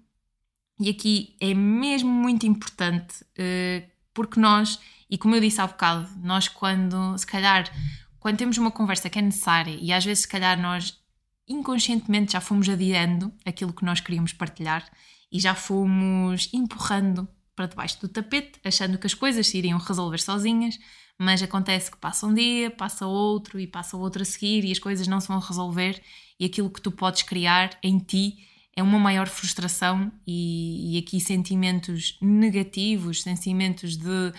e 0.81 0.89
aqui 0.89 1.37
é 1.43 1.53
mesmo 1.53 2.09
muito 2.09 2.47
importante, 2.47 3.23
eh, 3.37 3.87
porque 4.15 4.41
nós, 4.41 4.81
e 5.11 5.19
como 5.19 5.35
eu 5.35 5.43
disse 5.43 5.61
há 5.61 5.67
bocado, 5.67 6.09
nós 6.23 6.49
quando, 6.49 7.19
se 7.19 7.27
calhar, 7.27 7.71
quando 8.19 8.39
temos 8.39 8.57
uma 8.57 8.71
conversa 8.71 9.11
que 9.11 9.19
é 9.19 9.23
necessária 9.23 9.77
e 9.79 9.93
às 9.93 10.07
vezes 10.07 10.23
se 10.23 10.29
calhar 10.29 10.59
nós 10.59 11.02
inconscientemente 11.49 12.33
já 12.33 12.41
fomos 12.41 12.69
adiando 12.69 13.33
aquilo 13.45 13.73
que 13.73 13.85
nós 13.85 14.01
queríamos 14.01 14.33
partilhar 14.33 14.89
e 15.31 15.41
já 15.41 15.55
fomos 15.55 16.49
empurrando 16.53 17.29
para 17.55 17.67
debaixo 17.67 18.01
do 18.01 18.09
tapete, 18.09 18.61
achando 18.65 18.99
que 18.99 19.07
as 19.07 19.15
coisas 19.15 19.47
se 19.47 19.59
iriam 19.59 19.79
resolver 19.79 20.19
sozinhas, 20.19 20.79
mas 21.19 21.43
acontece 21.43 21.91
que 21.91 21.97
passa 21.97 22.27
um 22.27 22.35
dia, 22.35 22.71
passa 22.71 23.07
outro 23.07 23.61
e 23.61 23.67
passa 23.67 23.97
outro 23.97 24.23
a 24.23 24.25
seguir 24.25 24.65
e 24.65 24.73
as 24.73 24.79
coisas 24.79 25.07
não 25.07 25.21
se 25.21 25.29
vão 25.29 25.39
resolver 25.39 26.01
e 26.39 26.45
aquilo 26.45 26.71
que 26.71 26.81
tu 26.81 26.91
podes 26.91 27.23
criar 27.23 27.79
em 27.83 27.99
ti 27.99 28.39
é 28.75 28.83
uma 28.83 28.99
maior 28.99 29.29
frustração 29.29 30.11
e, 30.27 30.95
e 30.97 30.99
aqui 30.99 31.21
sentimentos 31.21 32.19
negativos, 32.21 33.23
sentimentos 33.23 33.97
de, 33.97 34.33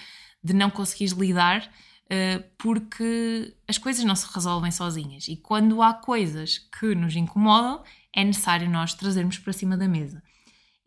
de 0.44 0.54
não 0.54 0.70
conseguires 0.70 1.14
lidar 1.14 1.70
porque 2.58 3.56
as 3.68 3.78
coisas 3.78 4.04
não 4.04 4.16
se 4.16 4.28
resolvem 4.32 4.72
sozinhas 4.72 5.28
e 5.28 5.36
quando 5.36 5.82
há 5.82 5.94
coisas 5.94 6.60
que 6.80 6.94
nos 6.94 7.16
incomodam, 7.16 7.84
é 8.14 8.24
necessário 8.24 8.70
nós 8.70 8.94
trazermos 8.94 9.40
para 9.40 9.52
cima 9.52 9.76
da 9.76 9.88
mesa. 9.88 10.22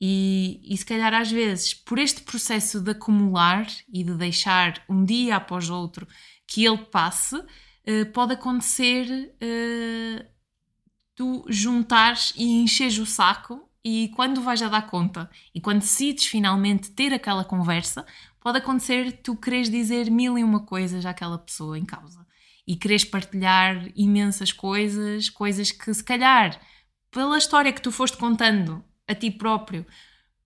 E, 0.01 0.61
e 0.63 0.77
se 0.77 0.85
calhar 0.85 1.13
às 1.15 1.31
vezes, 1.31 1.73
por 1.73 1.99
este 1.99 2.21
processo 2.23 2.81
de 2.81 2.91
acumular 2.91 3.67
e 3.93 4.05
de 4.05 4.15
deixar 4.15 4.83
um 4.89 5.05
dia 5.05 5.37
após 5.37 5.71
outro 5.71 6.07
que 6.47 6.65
ele 6.65 6.79
passe, 6.79 7.37
uh, 7.37 8.07
pode 8.13 8.35
acontecer 8.35 9.35
uh, 9.35 10.27
tu 11.15 11.45
juntares 11.49 12.35
e 12.37 12.63
encheres 12.63 12.99
o 12.99 13.07
saco 13.07 13.69
e 13.83 14.09
quando 14.15 14.43
vais 14.43 14.61
a 14.61 14.69
dar 14.69 14.87
conta 14.87 15.31
e 15.55 15.61
quando 15.61 15.81
decides 15.81 16.27
finalmente 16.27 16.91
ter 16.91 17.15
aquela 17.15 17.45
conversa, 17.45 18.05
pode 18.47 18.59
acontecer 18.59 19.11
tu 19.25 19.35
queres 19.35 19.69
dizer 19.69 20.09
mil 20.09 20.39
e 20.39 20.45
uma 20.45 20.61
coisas 20.61 21.05
àquela 21.05 21.37
pessoa 21.37 21.77
em 21.77 21.85
causa. 21.85 22.25
E 22.65 22.77
queres 22.77 23.05
partilhar 23.05 23.89
imensas 23.97 24.53
coisas, 24.53 25.29
coisas 25.29 25.73
que 25.73 25.93
se 25.93 26.05
calhar, 26.05 26.57
pela 27.11 27.39
história 27.39 27.73
que 27.73 27.83
tu 27.83 27.91
foste 27.91 28.17
contando 28.17 28.85
a 29.09 29.17
ti 29.17 29.33
próprio, 29.33 29.85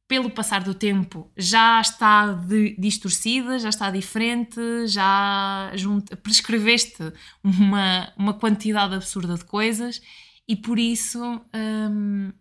pelo 0.08 0.30
passar 0.30 0.62
do 0.64 0.72
tempo, 0.72 1.30
já 1.36 1.78
está 1.78 2.32
de, 2.32 2.74
distorcida, 2.78 3.58
já 3.58 3.68
está 3.68 3.90
diferente, 3.90 4.86
já 4.86 5.70
junta, 5.74 6.16
prescreveste 6.16 7.12
uma, 7.44 8.10
uma 8.16 8.32
quantidade 8.32 8.94
absurda 8.94 9.34
de 9.34 9.44
coisas. 9.44 10.00
E 10.48 10.56
por 10.56 10.78
isso, 10.78 11.22
hum, 11.54 12.32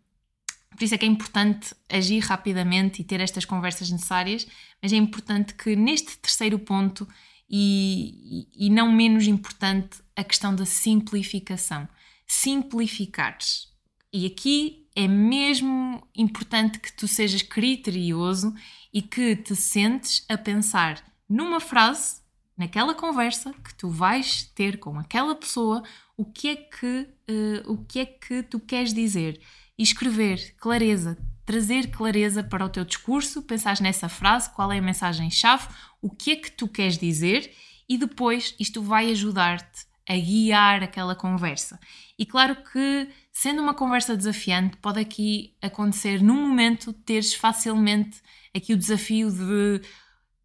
por 0.80 0.86
isso 0.86 0.96
é 0.96 0.98
que 0.98 1.06
é 1.06 1.10
importante 1.10 1.76
agir 1.90 2.20
rapidamente 2.20 3.02
e 3.02 3.04
ter 3.04 3.20
estas 3.20 3.44
conversas 3.44 3.92
necessárias, 3.92 4.48
mas 4.82 4.94
é 4.94 4.96
importante 4.96 5.54
que 5.54 5.76
neste 5.76 6.18
terceiro 6.18 6.58
ponto, 6.58 7.06
e, 7.50 8.48
e, 8.56 8.70
não 8.70 8.90
menos 8.90 9.28
importante, 9.28 10.00
a 10.16 10.24
questão 10.24 10.56
da 10.56 10.66
simplificação. 10.66 11.86
Simplificares. 12.26 13.68
E 14.14 14.26
aqui 14.26 14.88
é 14.96 15.06
mesmo 15.06 16.02
importante 16.16 16.80
que 16.80 16.94
tu 16.94 17.10
sejas 17.10 17.42
criterioso 17.42 18.56
e 18.94 19.02
que 19.02 19.36
te 19.36 19.58
sentes 19.58 20.24
a 20.30 20.38
pensar 20.38 21.04
numa 21.28 21.60
frase, 21.60 22.22
naquela 22.56 22.96
conversa 22.96 23.54
que 23.66 23.76
tu 23.76 23.90
vais 23.90 24.44
ter 24.56 24.80
com 24.80 24.98
aquela 24.98 25.36
pessoa, 25.36 25.84
o 26.16 26.24
que 26.24 26.48
é 26.48 26.56
que, 26.56 27.10
uh, 27.30 27.74
o 27.74 27.84
que, 27.84 28.00
é 28.00 28.06
que 28.06 28.44
tu 28.44 28.62
queres 28.62 28.94
dizer. 28.94 29.42
E 29.80 29.84
escrever 29.84 30.56
clareza, 30.58 31.18
trazer 31.46 31.90
clareza 31.90 32.44
para 32.44 32.66
o 32.66 32.70
teu 32.70 32.84
discurso, 32.84 33.42
pensar 33.42 33.80
nessa 33.80 34.10
frase, 34.10 34.54
qual 34.54 34.74
é 34.74 34.78
a 34.78 34.82
mensagem-chave, 34.82 35.70
o 36.02 36.10
que 36.10 36.32
é 36.32 36.36
que 36.36 36.52
tu 36.52 36.68
queres 36.68 36.98
dizer 36.98 37.50
e 37.88 37.98
depois 37.98 38.54
isto 38.60 38.82
vai 38.84 39.10
ajudar-te 39.10 39.88
a 40.08 40.16
guiar 40.16 40.84
aquela 40.84 41.16
conversa. 41.16 41.80
E 42.18 42.26
claro 42.26 42.58
que, 42.58 43.08
sendo 43.32 43.62
uma 43.62 43.74
conversa 43.74 44.18
desafiante, 44.18 44.76
pode 44.78 45.00
aqui 45.00 45.56
acontecer 45.62 46.22
num 46.22 46.46
momento 46.48 46.92
teres 46.92 47.34
facilmente 47.34 48.22
aqui 48.54 48.74
o 48.74 48.78
desafio 48.78 49.32
de 49.32 49.82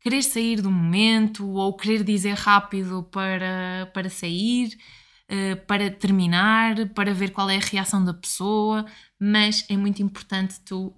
querer 0.01 0.23
sair 0.23 0.61
do 0.61 0.71
momento 0.71 1.49
ou 1.51 1.77
querer 1.77 2.05
dizer 2.05 2.35
rápido 2.35 3.03
para, 3.11 3.91
para 3.93 4.09
sair, 4.09 4.79
eh, 5.27 5.55
para 5.55 5.91
terminar, 5.91 6.87
para 6.91 7.15
ver 7.15 7.31
qual 7.31 7.49
é 7.49 7.57
a 7.57 7.61
reação 7.61 8.05
da 8.05 8.13
pessoa, 8.13 8.85
mas 9.27 9.65
é 9.71 9.77
muito 9.77 10.03
importante 10.03 10.61
tu 10.61 10.95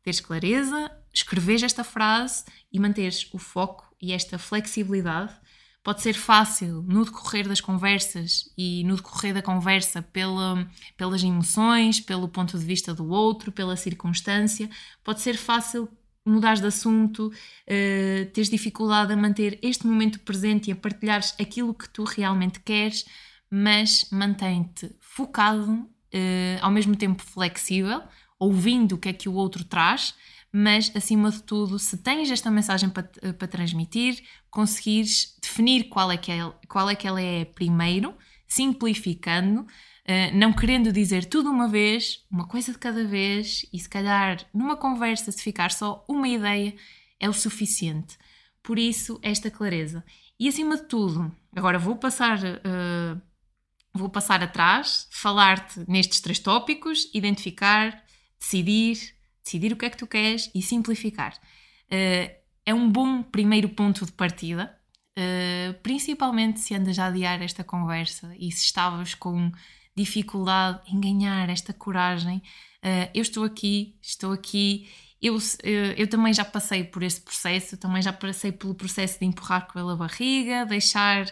teres 0.00 0.20
clareza, 0.20 0.92
escreveres 1.12 1.64
esta 1.64 1.82
frase 1.82 2.44
e 2.72 2.78
manteres 2.78 3.28
o 3.32 3.38
foco 3.38 3.92
e 4.00 4.12
esta 4.12 4.38
flexibilidade. 4.38 5.34
Pode 5.82 6.00
ser 6.00 6.14
fácil 6.14 6.84
no 6.86 7.04
decorrer 7.04 7.48
das 7.48 7.60
conversas 7.60 8.48
e 8.56 8.84
no 8.84 8.94
decorrer 8.94 9.34
da 9.34 9.42
conversa 9.42 10.00
pela, 10.00 10.70
pelas 10.96 11.20
emoções, 11.24 11.98
pelo 11.98 12.28
ponto 12.28 12.56
de 12.56 12.64
vista 12.64 12.94
do 12.94 13.08
outro, 13.08 13.50
pela 13.50 13.74
circunstância, 13.74 14.70
pode 15.02 15.20
ser 15.20 15.36
fácil 15.36 15.88
mudar 16.24 16.54
de 16.54 16.66
assunto, 16.66 17.26
uh, 17.26 18.30
teres 18.32 18.50
dificuldade 18.50 19.12
a 19.12 19.16
manter 19.16 19.58
este 19.62 19.84
momento 19.84 20.20
presente 20.20 20.68
e 20.68 20.72
a 20.72 20.76
partilhares 20.76 21.34
aquilo 21.40 21.74
que 21.74 21.88
tu 21.88 22.04
realmente 22.04 22.60
queres, 22.60 23.04
mas 23.50 24.06
mantém-te 24.12 24.94
focado, 25.00 25.88
uh, 26.14 26.58
ao 26.60 26.70
mesmo 26.70 26.96
tempo 26.96 27.22
flexível, 27.22 28.02
ouvindo 28.38 28.94
o 28.94 28.98
que 28.98 29.08
é 29.08 29.12
que 29.12 29.28
o 29.28 29.34
outro 29.34 29.64
traz 29.64 30.14
mas 30.52 30.90
acima 30.94 31.30
de 31.30 31.42
tudo, 31.42 31.78
se 31.78 31.98
tens 31.98 32.30
esta 32.30 32.50
mensagem 32.50 32.88
para, 32.88 33.04
para 33.34 33.48
transmitir, 33.48 34.22
conseguires 34.50 35.36
definir 35.40 35.84
qual 35.84 36.10
é, 36.10 36.16
que 36.16 36.32
é, 36.32 36.52
qual 36.68 36.88
é 36.88 36.94
que 36.94 37.06
ela 37.06 37.20
é 37.20 37.44
primeiro, 37.44 38.14
simplificando, 38.46 39.60
uh, 39.60 40.34
não 40.36 40.52
querendo 40.52 40.90
dizer 40.90 41.26
tudo 41.26 41.50
uma 41.50 41.68
vez, 41.68 42.24
uma 42.30 42.46
coisa 42.46 42.72
de 42.72 42.78
cada 42.78 43.04
vez, 43.04 43.66
e 43.72 43.78
se 43.78 43.88
calhar 43.88 44.38
numa 44.54 44.76
conversa, 44.76 45.30
se 45.30 45.42
ficar 45.42 45.70
só 45.70 46.04
uma 46.08 46.28
ideia, 46.28 46.74
é 47.20 47.28
o 47.28 47.32
suficiente. 47.32 48.16
Por 48.62 48.78
isso, 48.78 49.18
esta 49.22 49.50
clareza. 49.50 50.04
E 50.40 50.48
acima 50.48 50.76
de 50.76 50.84
tudo, 50.84 51.34
agora 51.54 51.78
vou 51.78 51.96
passar. 51.96 52.38
Uh, 52.38 53.20
vou 53.94 54.08
passar 54.08 54.42
atrás, 54.42 55.08
falar-te 55.10 55.84
nestes 55.88 56.20
três 56.20 56.38
tópicos, 56.38 57.10
identificar, 57.12 58.02
decidir, 58.38 59.14
decidir 59.44 59.72
o 59.72 59.76
que 59.76 59.86
é 59.86 59.90
que 59.90 59.96
tu 59.96 60.06
queres 60.06 60.50
e 60.54 60.62
simplificar. 60.62 61.34
Uh, 61.86 62.30
é 62.64 62.74
um 62.74 62.90
bom 62.90 63.22
primeiro 63.22 63.68
ponto 63.70 64.04
de 64.04 64.12
partida, 64.12 64.74
uh, 65.18 65.74
principalmente 65.82 66.60
se 66.60 66.74
andas 66.74 66.98
a 66.98 67.06
adiar 67.06 67.42
esta 67.42 67.64
conversa 67.64 68.34
e 68.38 68.52
se 68.52 68.66
estavas 68.66 69.14
com 69.14 69.50
dificuldade 69.96 70.80
em 70.92 71.00
ganhar 71.00 71.48
esta 71.48 71.72
coragem. 71.72 72.42
Uh, 72.84 73.10
eu 73.14 73.22
estou 73.22 73.44
aqui, 73.44 73.96
estou 74.02 74.32
aqui. 74.32 74.88
Eu, 75.20 75.36
eu 75.96 76.08
também 76.08 76.32
já 76.32 76.44
passei 76.44 76.84
por 76.84 77.02
esse 77.02 77.20
processo, 77.20 77.76
também 77.76 78.00
já 78.00 78.12
passei 78.12 78.52
pelo 78.52 78.72
processo 78.72 79.18
de 79.18 79.26
empurrar 79.26 79.66
pela 79.72 79.96
barriga, 79.96 80.64
deixar 80.64 81.26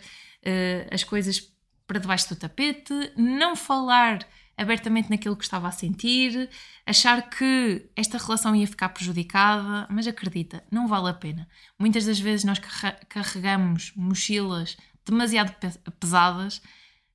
as 0.91 1.05
coisas 1.05 1.41
para 1.87 2.01
debaixo 2.01 2.29
do 2.29 2.37
tapete, 2.37 2.93
não 3.17 3.55
falar 3.55 4.27
abertamente 4.57 5.11
naquilo 5.11 5.37
que 5.37 5.45
estava 5.45 5.69
a 5.69 5.73
sentir, 5.73 6.49
achar 6.87 7.29
que 7.29 7.91
esta 7.95 8.17
relação 8.17 8.57
ia 8.57 8.67
ficar 8.67 8.89
prejudicada, 8.89 9.87
mas 9.91 10.07
acredita, 10.07 10.65
não 10.71 10.89
vale 10.89 11.11
a 11.11 11.15
pena. 11.15 11.47
Muitas 11.79 12.07
das 12.07 12.19
vezes 12.19 12.45
nós 12.45 12.59
carregamos 13.09 13.93
mochilas 13.95 14.77
demasiado 15.05 15.55
pesadas, 16.01 16.63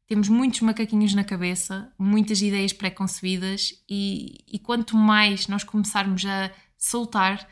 temos 0.08 0.30
muitos 0.30 0.62
macaquinhos 0.62 1.14
na 1.14 1.24
cabeça, 1.24 1.92
muitas 1.98 2.42
ideias 2.42 2.74
pré-concebidas 2.74 3.74
e, 3.90 4.44
e 4.48 4.60
quanto 4.60 4.96
mais 4.96 5.48
nós 5.48 5.64
começarmos 5.64 6.26
a 6.26 6.52
soltar, 6.78 7.48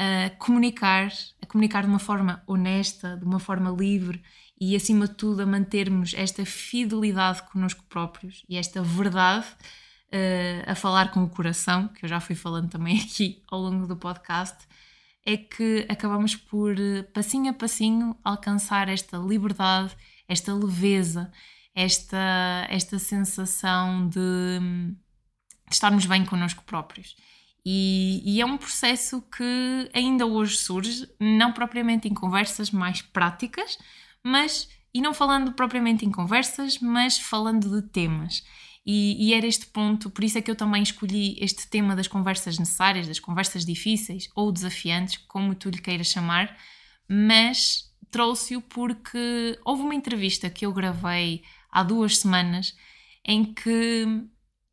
a 0.00 0.30
comunicar, 0.30 1.12
a 1.42 1.46
comunicar 1.46 1.82
de 1.82 1.88
uma 1.88 1.98
forma 1.98 2.42
honesta, 2.46 3.18
de 3.18 3.24
uma 3.26 3.38
forma 3.38 3.70
livre 3.70 4.22
e, 4.58 4.74
acima 4.74 5.06
de 5.06 5.14
tudo, 5.14 5.42
a 5.42 5.46
mantermos 5.46 6.14
esta 6.14 6.46
fidelidade 6.46 7.42
connosco 7.50 7.84
próprios 7.84 8.42
e 8.48 8.56
esta 8.56 8.82
verdade 8.82 9.46
uh, 9.46 10.70
a 10.70 10.74
falar 10.74 11.10
com 11.10 11.22
o 11.22 11.28
coração, 11.28 11.88
que 11.88 12.06
eu 12.06 12.08
já 12.08 12.18
fui 12.18 12.34
falando 12.34 12.70
também 12.70 12.96
aqui 13.04 13.42
ao 13.50 13.60
longo 13.60 13.86
do 13.86 13.94
podcast, 13.94 14.56
é 15.26 15.36
que 15.36 15.86
acabamos 15.86 16.34
por, 16.34 16.80
eh, 16.80 17.02
passinho 17.02 17.50
a 17.50 17.52
passinho, 17.52 18.16
alcançar 18.24 18.88
esta 18.88 19.18
liberdade, 19.18 19.94
esta 20.26 20.54
leveza, 20.54 21.30
esta, 21.74 22.66
esta 22.70 22.98
sensação 22.98 24.08
de, 24.08 24.18
de 24.18 24.96
estarmos 25.70 26.06
bem 26.06 26.24
connosco 26.24 26.64
próprios. 26.64 27.14
E, 27.64 28.22
e, 28.24 28.40
é 28.40 28.46
um 28.46 28.56
processo 28.56 29.22
que 29.22 29.90
ainda 29.92 30.26
hoje 30.26 30.56
surge, 30.56 31.08
não 31.18 31.52
propriamente 31.52 32.08
em 32.08 32.14
conversas 32.14 32.70
mais 32.70 33.02
práticas, 33.02 33.78
mas, 34.24 34.68
e 34.94 35.00
não 35.00 35.12
falando 35.12 35.52
propriamente 35.52 36.06
em 36.06 36.10
conversas, 36.10 36.78
mas 36.78 37.18
falando 37.18 37.80
de 37.80 37.86
temas. 37.88 38.42
E, 38.84 39.28
e, 39.28 39.34
era 39.34 39.46
este 39.46 39.66
ponto, 39.66 40.10
por 40.10 40.24
isso 40.24 40.38
é 40.38 40.42
que 40.42 40.50
eu 40.50 40.56
também 40.56 40.82
escolhi 40.82 41.36
este 41.38 41.68
tema 41.68 41.94
das 41.94 42.08
conversas 42.08 42.58
necessárias, 42.58 43.06
das 43.06 43.20
conversas 43.20 43.64
difíceis 43.64 44.28
ou 44.34 44.50
desafiantes, 44.50 45.18
como 45.28 45.54
tu 45.54 45.68
lhe 45.68 45.78
queiras 45.78 46.06
chamar, 46.06 46.56
mas 47.06 47.90
trouxe-o 48.10 48.60
porque 48.62 49.58
houve 49.64 49.82
uma 49.82 49.94
entrevista 49.94 50.48
que 50.48 50.64
eu 50.64 50.72
gravei 50.72 51.42
há 51.70 51.82
duas 51.82 52.18
semanas 52.18 52.74
em 53.24 53.44
que 53.44 54.06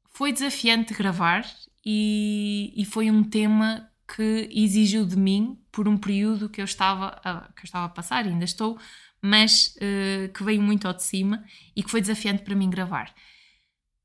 foi 0.10 0.32
desafiante 0.32 0.94
gravar 0.94 1.46
e, 1.90 2.74
e 2.76 2.84
foi 2.84 3.10
um 3.10 3.24
tema 3.24 3.90
que 4.14 4.50
exigiu 4.52 5.06
de 5.06 5.16
mim 5.16 5.58
por 5.72 5.88
um 5.88 5.98
período 5.98 6.50
que 6.50 6.60
eu 6.60 6.66
estava 6.66 7.20
a, 7.24 7.52
que 7.54 7.62
eu 7.62 7.64
estava 7.64 7.86
a 7.86 7.90
passar 7.90 8.26
e 8.26 8.30
ainda 8.30 8.44
estou 8.44 8.78
mas 9.22 9.76
uh, 9.78 10.32
que 10.34 10.44
veio 10.44 10.62
muito 10.62 10.88
ao 10.88 10.94
de 10.94 11.04
cima 11.04 11.44
e 11.76 11.84
que 11.84 11.90
foi 11.90 12.02
desafiante 12.02 12.44
para 12.44 12.56
mim 12.56 12.70
gravar. 12.70 13.14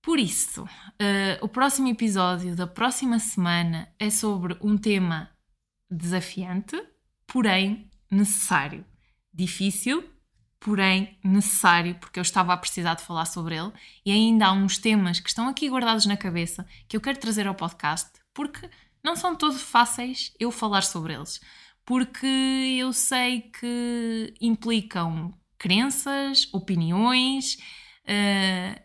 Por 0.01 0.19
isso, 0.19 0.65
uh, 0.65 1.39
o 1.41 1.49
próximo 1.49 1.89
episódio 1.89 2.57
da 2.57 2.67
próxima 2.67 3.19
semana 3.19 3.93
é 3.99 4.11
sobre 4.11 4.57
um 4.61 4.77
tema 4.77 5.31
desafiante, 5.91 6.77
porém 7.27 7.91
necessário. 8.11 8.85
Difícil, 9.33 10.05
porém 10.65 11.19
necessário, 11.25 11.95
porque 11.97 12.19
eu 12.19 12.23
estava 12.23 12.53
a 12.53 12.57
precisar 12.57 12.95
de 12.95 13.03
falar 13.03 13.27
sobre 13.27 13.57
ele. 13.57 13.73
E 14.05 14.11
ainda 14.11 14.47
há 14.47 14.53
uns 14.53 14.79
temas 14.79 15.21
que 15.21 15.29
estão 15.29 15.49
aqui 15.49 15.69
guardados 15.69 16.07
na 16.07 16.17
cabeça 16.17 16.67
que 16.89 16.97
eu 16.97 17.01
quero 17.01 17.19
trazer 17.19 17.47
ao 17.47 17.55
podcast, 17.55 18.11
porque 18.33 18.69
não 19.03 19.17
são 19.17 19.35
todos 19.35 19.61
fáceis 19.63 20.33
eu 20.39 20.51
falar 20.51 20.83
sobre 20.83 21.15
eles 21.15 21.41
porque 21.85 22.27
eu 22.79 22.93
sei 22.93 23.43
que 23.43 24.35
implicam 24.41 25.35
crenças, 25.59 26.49
opiniões, 26.53 27.57
uh, 28.05 28.81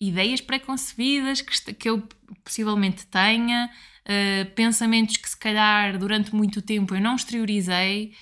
ideias 0.00 0.40
preconcebidas 0.40 1.40
que, 1.40 1.74
que, 1.74 1.88
eu 1.88 2.06
possivelmente 2.42 3.06
tenha, 3.06 3.70
uh, 4.04 4.50
pensamentos 4.54 5.16
que 5.16 5.28
se 5.28 5.36
calhar 5.36 5.98
durante 5.98 6.34
muito 6.34 6.62
tempo 6.62 6.94
eu 6.94 7.00
não 7.00 7.16
exteriorizei, 7.16 8.14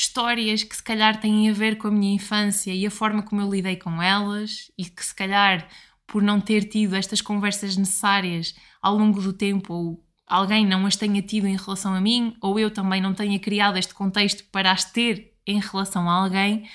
histórias 0.00 0.62
que 0.62 0.74
se 0.74 0.82
calhar 0.82 1.20
têm 1.20 1.50
a 1.50 1.52
ver 1.52 1.76
com 1.76 1.88
a 1.88 1.90
minha 1.90 2.14
infância 2.14 2.72
e 2.72 2.86
a 2.86 2.90
forma 2.90 3.22
como 3.22 3.40
eu 3.40 3.50
lidei 3.50 3.76
com 3.76 4.02
elas 4.02 4.70
e 4.76 4.84
que 4.84 5.04
se 5.04 5.14
calhar 5.14 5.68
por 6.06 6.22
não 6.22 6.40
ter 6.40 6.64
tido 6.64 6.96
estas 6.96 7.20
conversas 7.20 7.76
necessárias 7.76 8.54
ao 8.80 8.96
longo 8.96 9.20
do 9.20 9.32
tempo 9.32 9.74
ou 9.74 10.04
alguém 10.26 10.66
não 10.66 10.86
as 10.86 10.96
tenha 10.96 11.20
tido 11.22 11.46
em 11.46 11.56
relação 11.56 11.94
a 11.94 12.00
mim 12.00 12.34
ou 12.40 12.58
eu 12.58 12.70
também 12.70 13.00
não 13.00 13.12
tenha 13.12 13.38
criado 13.38 13.76
este 13.76 13.94
contexto 13.94 14.44
para 14.50 14.72
as 14.72 14.84
ter 14.84 15.34
em 15.46 15.60
relação 15.60 16.08
a 16.08 16.14
alguém, 16.14 16.68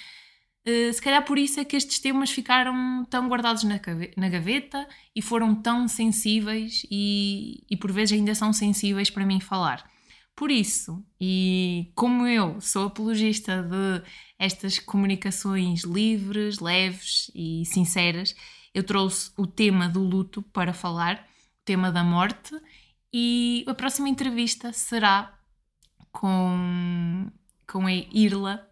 eh, 0.65 0.91
se 0.91 1.01
calhar 1.01 1.23
por 1.23 1.37
isso 1.37 1.59
é 1.59 1.65
que 1.65 1.75
estes 1.75 1.99
temas 1.99 2.29
ficaram 2.29 3.05
tão 3.09 3.27
guardados 3.27 3.63
na 3.63 4.29
gaveta 4.29 4.87
e 5.15 5.21
foram 5.21 5.55
tão 5.55 5.87
sensíveis 5.87 6.85
e, 6.91 7.63
e 7.69 7.77
por 7.77 7.91
vezes 7.91 8.17
ainda 8.17 8.35
são 8.35 8.51
sensíveis 8.51 9.09
para 9.09 9.25
mim 9.25 9.39
falar. 9.39 9.94
Por 10.35 10.51
isso, 10.51 11.01
e 11.19 11.91
como 11.95 12.27
eu 12.27 12.59
sou 12.59 12.87
apologista 12.87 13.63
de 13.63 14.03
estas 14.37 14.77
comunicações 14.77 15.83
livres, 15.83 16.59
leves 16.59 17.31
e 17.33 17.63
sinceras, 17.65 18.35
eu 18.73 18.83
trouxe 18.83 19.31
o 19.37 19.47
tema 19.47 19.87
do 19.87 20.01
luto 20.01 20.41
para 20.41 20.73
falar, 20.73 21.25
o 21.61 21.63
tema 21.63 21.89
da 21.89 22.03
morte, 22.03 22.53
e 23.13 23.63
a 23.65 23.73
próxima 23.73 24.09
entrevista 24.09 24.73
será 24.73 25.33
com, 26.11 27.31
com 27.65 27.87
a 27.87 27.93
Irla. 27.93 28.67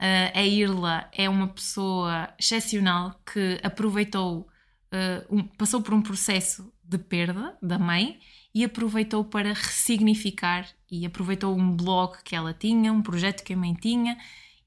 Uh, 0.00 0.38
a 0.38 0.42
Irla 0.44 1.10
é 1.12 1.28
uma 1.28 1.48
pessoa 1.48 2.32
excepcional 2.38 3.20
que 3.26 3.60
aproveitou, 3.64 4.48
uh, 4.92 5.36
um, 5.36 5.42
passou 5.42 5.82
por 5.82 5.92
um 5.92 6.02
processo 6.02 6.72
de 6.84 6.98
perda 6.98 7.58
da 7.60 7.80
mãe 7.80 8.20
e 8.54 8.64
aproveitou 8.64 9.24
para 9.24 9.52
ressignificar 9.52 10.66
e 10.90 11.06
aproveitou 11.06 11.56
um 11.56 11.76
blog 11.76 12.16
que 12.24 12.34
ela 12.34 12.52
tinha, 12.52 12.92
um 12.92 13.02
projeto 13.02 13.44
que 13.44 13.52
a 13.52 13.56
mãe 13.56 13.74
tinha 13.74 14.18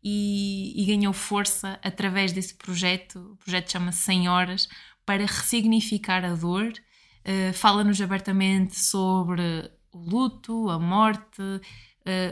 e, 0.03 0.73
e 0.81 0.85
ganhou 0.85 1.13
força 1.13 1.79
através 1.83 2.31
desse 2.31 2.55
projeto. 2.55 3.33
O 3.33 3.35
projeto 3.37 3.71
chama-se 3.71 4.01
100 4.03 4.29
Horas 4.29 4.69
para 5.05 5.25
ressignificar 5.25 6.23
a 6.23 6.33
dor. 6.33 6.71
Uh, 7.25 7.53
Fala-nos 7.53 8.01
abertamente 8.01 8.79
sobre 8.79 9.69
o 9.91 9.99
luto, 9.99 10.69
a 10.69 10.79
morte, 10.79 11.41
uh, 11.41 11.61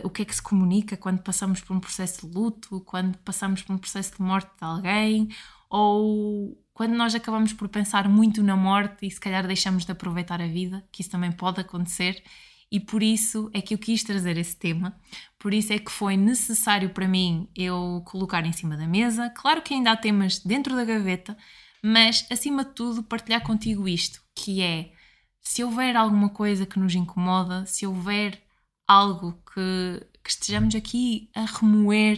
o 0.03 0.09
que 0.09 0.21
é 0.21 0.25
que 0.25 0.35
se 0.35 0.41
comunica 0.41 0.97
quando 0.97 1.21
passamos 1.21 1.61
por 1.61 1.75
um 1.75 1.79
processo 1.79 2.27
de 2.27 2.33
luto, 2.33 2.81
quando 2.81 3.17
passamos 3.19 3.61
por 3.61 3.73
um 3.73 3.77
processo 3.77 4.15
de 4.15 4.21
morte 4.21 4.49
de 4.57 4.63
alguém, 4.63 5.29
ou 5.69 6.60
quando 6.81 6.95
nós 6.95 7.13
acabamos 7.13 7.53
por 7.53 7.69
pensar 7.69 8.09
muito 8.09 8.41
na 8.41 8.57
morte 8.57 9.05
e 9.05 9.11
se 9.11 9.19
calhar 9.19 9.45
deixamos 9.45 9.85
de 9.85 9.91
aproveitar 9.91 10.41
a 10.41 10.47
vida, 10.47 10.83
que 10.91 11.03
isso 11.03 11.11
também 11.11 11.31
pode 11.31 11.61
acontecer. 11.61 12.23
E 12.71 12.79
por 12.79 13.03
isso 13.03 13.51
é 13.53 13.61
que 13.61 13.75
eu 13.75 13.77
quis 13.77 14.03
trazer 14.03 14.35
esse 14.35 14.55
tema, 14.55 14.99
por 15.37 15.53
isso 15.53 15.71
é 15.71 15.77
que 15.77 15.91
foi 15.91 16.17
necessário 16.17 16.89
para 16.89 17.07
mim 17.07 17.47
eu 17.55 18.01
colocar 18.07 18.43
em 18.47 18.51
cima 18.51 18.75
da 18.75 18.87
mesa. 18.87 19.29
Claro 19.29 19.61
que 19.61 19.75
ainda 19.75 19.91
há 19.91 19.95
temas 19.95 20.39
dentro 20.39 20.75
da 20.75 20.83
gaveta, 20.83 21.37
mas 21.83 22.25
acima 22.31 22.65
de 22.65 22.71
tudo 22.71 23.03
partilhar 23.03 23.43
contigo 23.43 23.87
isto, 23.87 24.19
que 24.33 24.59
é 24.59 24.91
se 25.39 25.63
houver 25.63 25.95
alguma 25.95 26.29
coisa 26.29 26.65
que 26.65 26.79
nos 26.79 26.95
incomoda, 26.95 27.63
se 27.67 27.85
houver 27.85 28.41
algo 28.87 29.39
que, 29.53 30.03
que 30.23 30.31
estejamos 30.31 30.73
aqui 30.73 31.29
a 31.35 31.45
remoer, 31.45 32.17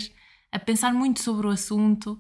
a 0.54 0.58
pensar 0.58 0.94
muito 0.94 1.22
sobre 1.22 1.48
o 1.48 1.50
assunto, 1.50 2.18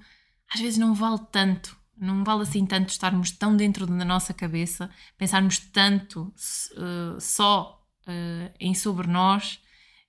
às 0.53 0.59
vezes 0.59 0.77
não 0.77 0.93
vale 0.93 1.21
tanto. 1.31 1.81
Não 1.97 2.23
vale 2.23 2.41
assim 2.41 2.65
tanto 2.65 2.89
estarmos 2.89 3.31
tão 3.31 3.55
dentro 3.55 3.85
da 3.85 4.05
nossa 4.05 4.33
cabeça, 4.33 4.89
pensarmos 5.17 5.59
tanto 5.59 6.33
uh, 6.77 7.19
só 7.19 7.81
uh, 8.07 8.53
em 8.59 8.73
sobre 8.73 9.07
nós, 9.07 9.59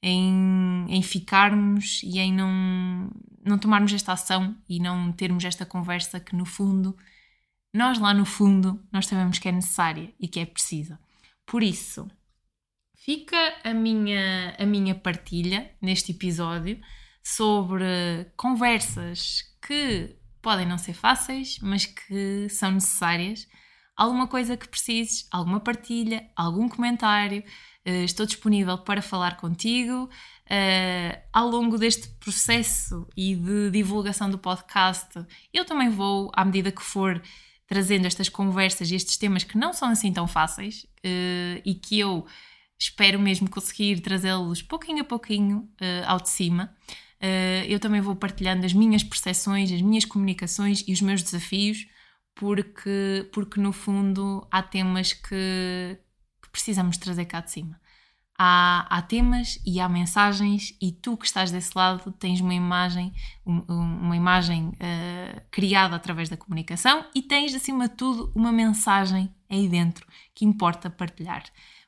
em, 0.03 0.87
em 0.89 1.03
ficarmos 1.03 2.03
e 2.03 2.19
em 2.19 2.33
não, 2.33 3.11
não 3.45 3.59
tomarmos 3.59 3.93
esta 3.93 4.13
ação 4.13 4.57
e 4.69 4.79
não 4.79 5.13
termos 5.13 5.45
esta 5.45 5.65
conversa 5.65 6.21
que 6.21 6.37
no 6.37 6.45
fundo, 6.45 6.97
nós 7.73 7.99
lá 7.99 8.13
no 8.13 8.25
fundo, 8.25 8.83
nós 8.93 9.07
sabemos 9.07 9.39
que 9.39 9.49
é 9.49 9.53
necessária 9.53 10.13
e 10.21 10.29
que 10.29 10.41
é 10.41 10.47
precisa. 10.47 10.99
Por 11.47 11.63
isso, 11.63 12.11
fica 12.97 13.37
a 13.63 13.75
minha, 13.75 14.55
a 14.59 14.65
minha 14.65 14.95
partilha 14.95 15.71
neste 15.81 16.13
episódio 16.13 16.81
sobre 17.23 18.31
conversas 18.37 19.43
que 19.67 20.17
podem 20.45 20.67
não 20.67 20.77
ser 20.77 20.93
fáceis, 20.93 21.59
mas 21.63 21.87
que 21.87 22.49
são 22.51 22.71
necessárias. 22.71 23.49
Alguma 23.97 24.29
coisa 24.29 24.57
que 24.59 24.69
precises, 24.69 25.27
alguma 25.31 25.59
partilha, 25.59 26.29
algum 26.37 26.69
comentário, 26.69 27.43
uh, 27.87 28.05
estou 28.05 28.27
disponível 28.27 28.77
para 28.77 29.01
falar 29.01 29.39
contigo. 29.39 30.11
Uh, 30.45 31.19
ao 31.33 31.49
longo 31.49 31.79
deste 31.79 32.07
processo 32.21 33.09
e 33.17 33.35
de 33.35 33.71
divulgação 33.71 34.29
do 34.29 34.39
podcast, 34.39 35.25
eu 35.53 35.65
também 35.65 35.89
vou, 35.89 36.31
à 36.35 36.45
medida 36.45 36.71
que 36.71 36.83
for 36.83 37.23
trazendo 37.67 38.07
estas 38.07 38.29
conversas 38.29 38.91
e 38.91 38.95
estes 38.95 39.17
temas 39.17 39.43
que 39.43 39.57
não 39.57 39.73
são 39.73 39.89
assim 39.89 40.13
tão 40.13 40.29
fáceis 40.29 40.85
uh, 40.85 41.63
e 41.65 41.75
que 41.75 41.99
eu 41.99 42.27
espero 42.79 43.19
mesmo 43.19 43.49
conseguir 43.49 44.01
trazê-los 44.01 44.61
pouquinho 44.61 45.01
a 45.01 45.05
pouquinho 45.05 45.59
uh, 45.81 46.05
ao 46.07 46.21
de 46.21 46.29
cima. 46.29 46.77
Uh, 47.25 47.65
eu 47.67 47.81
também 47.81 48.03
vou 48.03 48.15
partilhando 48.15 48.67
as 48.67 48.75
minhas 48.75 49.03
percepções, 49.03 49.73
as 49.73 49.81
minhas 49.81 50.05
comunicações 50.05 50.85
e 50.87 50.93
os 50.93 51.01
meus 51.01 51.23
desafios, 51.23 51.87
porque, 52.35 53.31
porque 53.33 53.59
no 53.59 53.73
fundo 53.73 54.47
há 54.51 54.63
temas 54.63 55.15
que, 55.15 55.99
que 56.43 56.51
precisamos 56.53 56.99
trazer 56.99 57.25
cá 57.25 57.41
de 57.41 57.51
cima. 57.51 57.81
Há, 58.39 58.87
há, 58.91 59.01
temas 59.01 59.59
e 59.65 59.81
há 59.81 59.89
mensagens, 59.89 60.77
e 60.83 60.93
tu 60.93 61.17
que 61.17 61.25
estás 61.25 61.51
desse 61.51 61.71
lado 61.75 62.13
tens 62.13 62.43
uma 62.43 62.53
imagem, 62.53 63.11
uma 63.47 64.17
imagem 64.17 64.69
uh, 64.69 65.41
criada 65.51 65.97
através 65.97 66.29
da 66.29 66.37
comunicação 66.37 67.07
e 67.15 67.23
tens, 67.23 67.55
acima 67.55 67.89
de 67.89 67.95
tudo, 67.95 68.33
uma 68.35 68.53
mensagem 68.53 69.35
aí 69.49 69.67
dentro 69.67 70.07
que 70.35 70.45
importa 70.45 70.91
partilhar. 70.91 71.45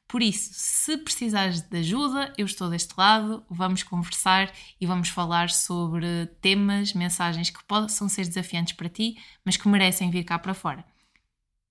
Por 0.08 0.22
isso, 0.22 0.50
se 0.54 0.96
precisares 0.98 1.60
de 1.60 1.78
ajuda, 1.78 2.32
eu 2.38 2.46
estou 2.46 2.70
deste 2.70 2.94
lado, 2.96 3.44
vamos 3.50 3.82
conversar 3.82 4.52
e 4.80 4.86
vamos 4.86 5.08
falar 5.08 5.50
sobre 5.50 6.26
temas, 6.40 6.94
mensagens 6.94 7.50
que 7.50 7.62
possam 7.64 8.08
ser 8.08 8.24
desafiantes 8.24 8.74
para 8.74 8.88
ti, 8.88 9.16
mas 9.44 9.56
que 9.56 9.68
merecem 9.68 10.10
vir 10.10 10.22
cá 10.22 10.38
para 10.38 10.54
fora. 10.54 10.84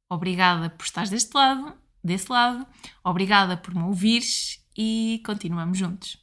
Obrigada 0.10 0.70
por 0.70 0.84
estares 0.84 1.10
deste 1.10 1.34
lado, 1.34 1.74
desse 2.04 2.30
lado, 2.30 2.68
obrigada 3.04 3.56
por 3.56 3.74
me 3.74 3.84
ouvires 3.84 4.62
e 4.78 5.22
continuamos 5.26 5.78
juntos. 5.78 6.18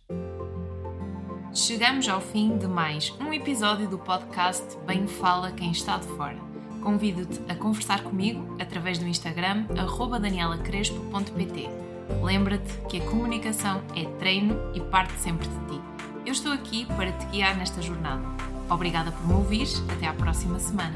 Chegamos 1.54 2.08
ao 2.08 2.20
fim 2.20 2.58
de 2.58 2.66
mais 2.66 3.10
um 3.20 3.32
episódio 3.32 3.88
do 3.88 3.98
podcast 3.98 4.76
Bem 4.86 5.06
Fala 5.06 5.50
Quem 5.52 5.72
Está 5.72 5.98
de 5.98 6.06
Fora. 6.08 6.38
Convido-te 6.82 7.40
a 7.50 7.54
conversar 7.54 8.02
comigo 8.02 8.56
através 8.60 8.98
do 8.98 9.06
Instagram 9.06 9.66
danielacrespo.pt 9.66 11.91
Lembra-te 12.22 12.72
que 12.88 13.00
a 13.00 13.04
comunicação 13.04 13.82
é 13.96 14.04
treino 14.18 14.56
e 14.74 14.80
parte 14.80 15.12
sempre 15.14 15.46
de 15.48 15.54
ti. 15.66 15.80
Eu 16.24 16.32
estou 16.32 16.52
aqui 16.52 16.86
para 16.86 17.12
te 17.12 17.26
guiar 17.26 17.56
nesta 17.56 17.82
jornada. 17.82 18.22
Obrigada 18.70 19.12
por 19.12 19.26
me 19.26 19.34
ouvir. 19.34 19.68
Até 19.96 20.06
à 20.06 20.12
próxima 20.12 20.58
semana. 20.58 20.94